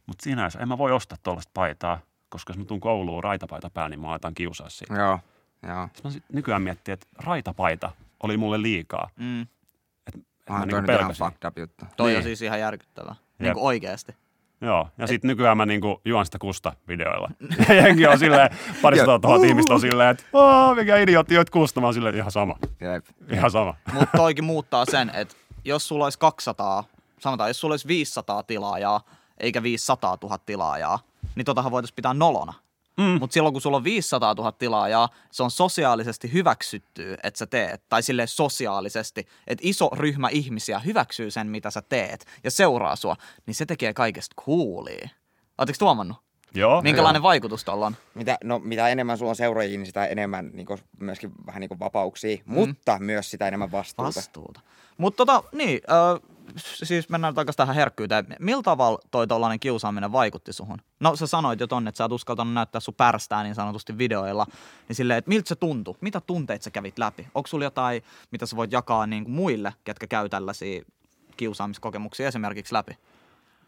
[0.06, 3.90] mut sinänsä en mä voi ostaa tuollaista paitaa, koska jos mä tuun kouluun raitapaita päällä,
[3.90, 4.94] niin mä aletaan kiusaa siitä.
[4.94, 5.20] Joo,
[5.68, 5.86] joo.
[5.88, 7.92] Sitten mä sit nykyään miettii, että raitapaita
[8.24, 9.10] oli mulle liikaa.
[9.16, 9.42] Mm.
[9.42, 9.48] Et,
[10.16, 11.26] et Ah, mä toi niinku nyt ihan pelkäsin.
[11.26, 11.86] fucked up juttu.
[11.98, 12.18] Toi Niin.
[12.18, 13.16] on siis ihan järkyttävää.
[13.40, 14.16] Niin kuin oikeasti.
[14.64, 17.30] Joo, ja sitten nykyään mä niinku juon sitä kusta videoilla.
[17.68, 18.50] Ja jengi on silleen,
[18.82, 20.24] parista tuhat ihmistä on silleen, että
[20.76, 21.82] mikä idiootti, joit kusta.
[21.82, 23.06] Mä oon silleen, ihan sama, Jep.
[23.32, 23.76] ihan sama.
[23.94, 25.36] Mutta toikin muuttaa sen, että
[25.66, 26.84] jos sulla olisi 200,
[27.20, 29.02] sanotaan, jos sulla olisi 500 tilaajaa,
[29.38, 31.00] eikä 500 000 tilaajaa,
[31.36, 32.54] niin totahan voitaisiin pitää nolona.
[32.98, 33.20] Mm.
[33.20, 37.84] Mutta silloin kun sulla on 500 000 tilaajaa, se on sosiaalisesti hyväksyttyä, että sä teet.
[37.90, 43.16] Tai sille sosiaalisesti, että iso ryhmä ihmisiä hyväksyy sen, mitä sä teet ja seuraa sua,
[43.46, 45.10] niin se tekee kaikesta coolia.
[45.58, 46.18] Oletteko tuomannut?
[46.56, 47.96] Joo, Minkälainen vaikutus tuolla on?
[48.14, 51.70] Mitä, no, mitä enemmän sulla on seuraajia, niin sitä enemmän niin kuin, myöskin vähän niin
[51.70, 52.54] kuin vapauksia, mm.
[52.54, 54.16] mutta myös sitä enemmän vastuuta.
[54.16, 54.60] Vastuuta.
[54.98, 58.26] Mutta tota, niin, äh, siis mennään takaisin tähän herkkyyteen.
[58.40, 60.78] Millä tavalla toi tollainen kiusaaminen vaikutti suhun?
[61.00, 64.46] No sä sanoit jo tonne, että sä oot uskaltanut näyttää sun pärstää niin sanotusti videoilla.
[64.88, 65.96] Niin silleen, että miltä se tuntui?
[66.02, 67.28] Mitä tunteita sä kävit läpi?
[67.36, 70.82] Onko sulla jotain, mitä sä voit jakaa niin kuin muille, ketkä käy tällaisia
[71.38, 72.98] kiusaamiskokemuksia esimerkiksi läpi?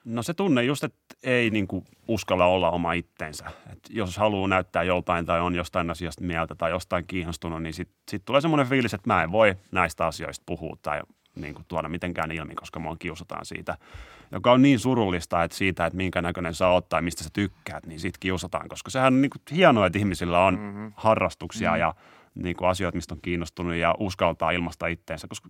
[0.06, 3.46] No se tunne just, että ei niinku uskalla olla oma itsensä.
[3.72, 7.98] Et jos haluaa näyttää joltain tai on jostain asiasta mieltä tai jostain kiinnostunut, niin sitten
[8.12, 11.02] sit tulee semmoinen fiilis, että mä en voi näistä asioista puhua tai
[11.36, 13.78] niinku tuoda mitenkään ilmi, koska mua kiusataan siitä.
[14.32, 17.86] Joka on niin surullista, että siitä, että minkä näköinen sä oot tai mistä sä tykkäät,
[17.86, 18.70] niin siitä kiusataan.
[18.70, 20.92] Koska sehän on niinku hienoa, että ihmisillä on mm-hmm.
[20.96, 21.80] harrastuksia mm-hmm.
[21.80, 21.94] ja
[22.36, 25.28] niinku asioita, mistä on kiinnostunut ja uskaltaa ilmaista itteensä.
[25.28, 25.50] Koska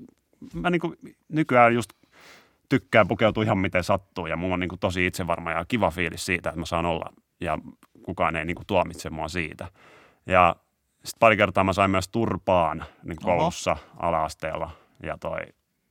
[0.53, 0.95] mä niinku
[1.29, 1.89] nykyään just
[2.69, 6.25] tykkää pukeutua ihan miten sattuu ja mulla on niin kuin tosi itsevarma ja kiva fiilis
[6.25, 7.57] siitä, että mä saan olla ja
[8.03, 9.67] kukaan ei niin kuin tuomitse mua siitä.
[10.25, 10.55] Ja
[10.93, 14.71] sitten pari kertaa mä sain myös turpaan niin koulussa ala-asteella
[15.03, 15.39] ja toi,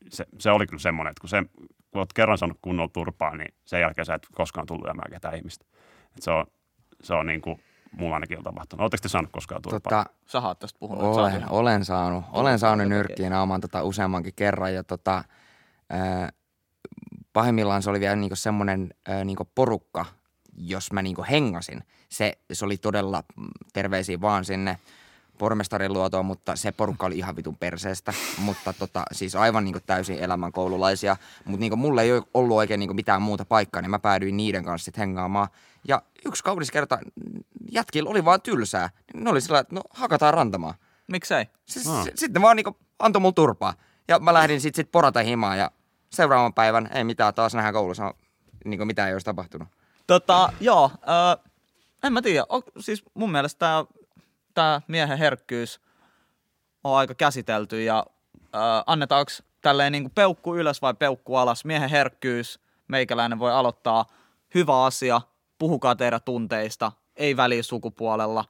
[0.08, 1.42] se, se, oli kyllä semmoinen, että kun, se,
[1.90, 5.36] kun oot kerran saanut kunnolla turpaa, niin sen jälkeen sä et koskaan tullut lyömään ketään
[5.36, 5.64] ihmistä.
[6.16, 6.46] Et se on,
[7.02, 7.60] se on niin kuin,
[7.92, 8.80] mulla ainakin on tapahtunut.
[8.80, 10.04] Oletteko te saanut koskaan turpaa?
[10.04, 11.04] Tota, Sä oot tästä puhunut.
[11.16, 15.24] olen, ihan- olen saanut, olen saanut nyrkkiin naamaan tota useammankin kerran ja tota,
[15.90, 16.28] ää,
[17.32, 20.06] pahimmillaan se oli vielä niinku semmoinen ää, niinku porukka,
[20.56, 21.82] jos mä niinku hengasin.
[22.08, 23.22] Se, se oli todella
[23.72, 24.78] terveisiä vaan sinne
[25.38, 28.12] pormestarin luotoon, mutta se porukka oli ihan vitun perseestä.
[28.38, 31.16] Mutta tota, siis aivan niinku täysin elämän koululaisia.
[31.44, 34.64] Mutta niinku mulla ei ole ollut oikein niinku mitään muuta paikkaa, niin mä päädyin niiden
[34.64, 35.48] kanssa sitten hengaamaan.
[35.88, 36.98] Ja yksi kaunis kerta
[37.72, 38.90] jätkillä oli vaan tylsää.
[39.14, 40.74] Ne oli sillä, että no hakataan rantamaan.
[41.06, 41.46] Miksei?
[41.64, 43.74] Siis, s- Sitten vaan niinku antoi mulle turpaa.
[44.08, 45.70] Ja mä lähdin sit, sit porata himaan ja
[46.10, 48.14] seuraavan päivän ei mitään, taas nähdään koulussa.
[48.64, 49.68] Niinku mitään ei olisi tapahtunut.
[50.06, 51.50] Tota, joo, äh,
[52.02, 52.44] en mä tiedä.
[52.48, 53.84] O, siis mun mielestä tää,
[54.54, 55.80] tää miehen herkkyys
[56.84, 58.06] on aika käsitelty ja
[58.54, 61.64] äh, annetaanko tälleen niinku peukku ylös vai peukku alas.
[61.64, 64.06] Miehen herkkyys, meikäläinen voi aloittaa.
[64.54, 65.20] Hyvä asia,
[65.58, 68.44] puhukaa teidän tunteista, ei väliä sukupuolella.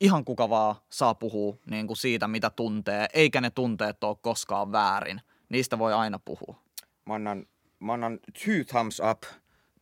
[0.00, 4.72] Ihan kuka vaan saa puhua niin kuin siitä, mitä tuntee, eikä ne tunteet ole koskaan
[4.72, 5.20] väärin.
[5.48, 6.56] Niistä voi aina puhua.
[7.06, 7.46] Mä annan,
[7.80, 9.22] mä annan two thumbs up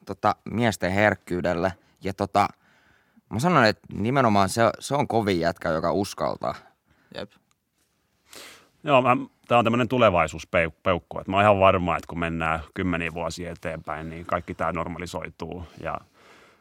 [0.07, 1.73] tota, miesten herkkyydelle.
[2.05, 2.49] Ja tota,
[3.33, 6.55] mä sanon, että nimenomaan se, se on kovin jätkä, joka uskaltaa.
[7.15, 7.31] Jep.
[8.85, 9.17] Joo, mä,
[9.49, 11.19] tämä on tämmöinen tulevaisuuspeukku.
[11.19, 15.65] Että mä oon ihan varma, että kun mennään kymmeniä vuosia eteenpäin, niin kaikki tämä normalisoituu
[15.81, 15.99] ja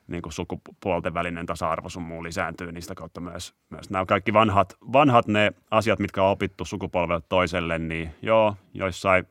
[0.08, 4.34] niin kuin sukupuolten välinen tasa-arvo sun muu lisääntyy, niin sitä kautta myös, myös nämä kaikki
[4.34, 9.28] vanhat, vanhat ne asiat, mitkä on opittu sukupolvelta toiselle, niin joo, joissain,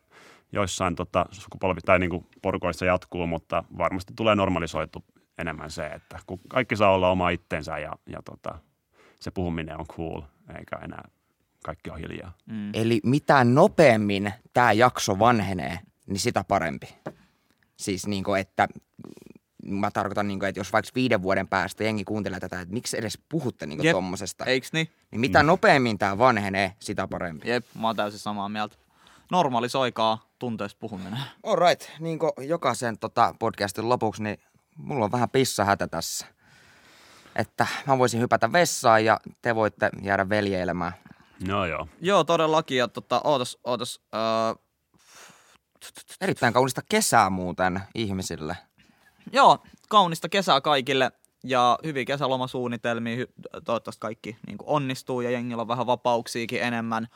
[0.53, 5.05] joissain tota, sukupolvi tai niin kuin porukoissa jatkuu, mutta varmasti tulee normalisoitu
[5.41, 8.59] enemmän se, että kun kaikki saa olla oma itsensä ja, ja tota,
[9.21, 10.23] se puhuminen on cool,
[10.59, 11.09] eikä enää
[11.65, 12.33] kaikki on hiljaa.
[12.47, 12.71] Mm.
[12.75, 16.89] Eli mitä nopeammin tämä jakso vanhenee, niin sitä parempi.
[17.77, 18.69] Siis niin kuin, että
[19.65, 22.99] mä tarkoitan, niin kuin, että jos vaikka viiden vuoden päästä jengi kuuntelee tätä, että miksi
[22.99, 23.83] edes puhutte niin Jep.
[23.83, 24.89] kuin tommosesta, Eiks niin?
[25.11, 27.49] niin mitä nopeammin tämä vanhenee, sitä parempi.
[27.49, 28.77] Jep, mä oon täysin samaa mieltä.
[29.31, 31.19] Normalisoikaa tunteista puhuminen.
[31.43, 34.39] Alright, niin kuin jokaisen tota podcastin lopuksi, niin
[34.83, 36.27] mulla on vähän pissahätä tässä.
[37.37, 40.93] Että mä voisin hypätä vessaan ja te voitte jäädä veljeilemään.
[41.47, 41.89] No joo.
[42.01, 42.79] Joo, todellakin.
[42.79, 44.01] Ja tota, ootas, ootas.
[44.15, 44.55] Öö,
[46.21, 48.57] Erittäin kaunista kesää muuten ihmisille.
[49.33, 49.59] joo,
[49.89, 51.11] kaunista kesää kaikille
[51.45, 53.27] ja hyviä kesälomasuunnitelmia.
[53.65, 57.09] Toivottavasti kaikki niin onnistuu ja jengillä on vähän vapauksiakin enemmän.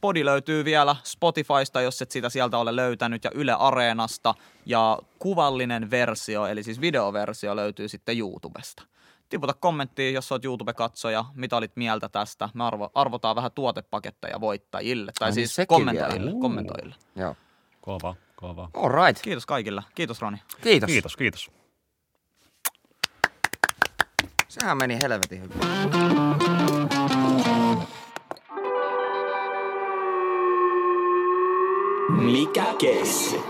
[0.00, 4.34] Podi löytyy vielä Spotifysta, jos et sitä sieltä ole löytänyt, ja Yle Areenasta.
[4.66, 8.82] Ja kuvallinen versio, eli siis videoversio, löytyy sitten YouTubesta.
[9.28, 12.48] Tiputa kommenttia, jos oot YouTube-katsoja, mitä olit mieltä tästä.
[12.54, 16.26] Me arvo, arvotaan vähän tuotepaketteja voittajille, tai Ai niin, siis kommentoijille.
[16.26, 16.40] vielä.
[16.40, 16.94] kommentoijille.
[17.16, 17.36] Joo.
[17.80, 18.70] Kova, kova.
[18.74, 19.82] Alright, Kiitos kaikille.
[19.94, 20.38] Kiitos Roni.
[20.62, 20.86] kiitos.
[20.90, 21.50] Kiitos, kiitos.
[24.48, 26.59] Sehän meni helvetin hyvin.
[32.20, 33.40] Mikä keissi?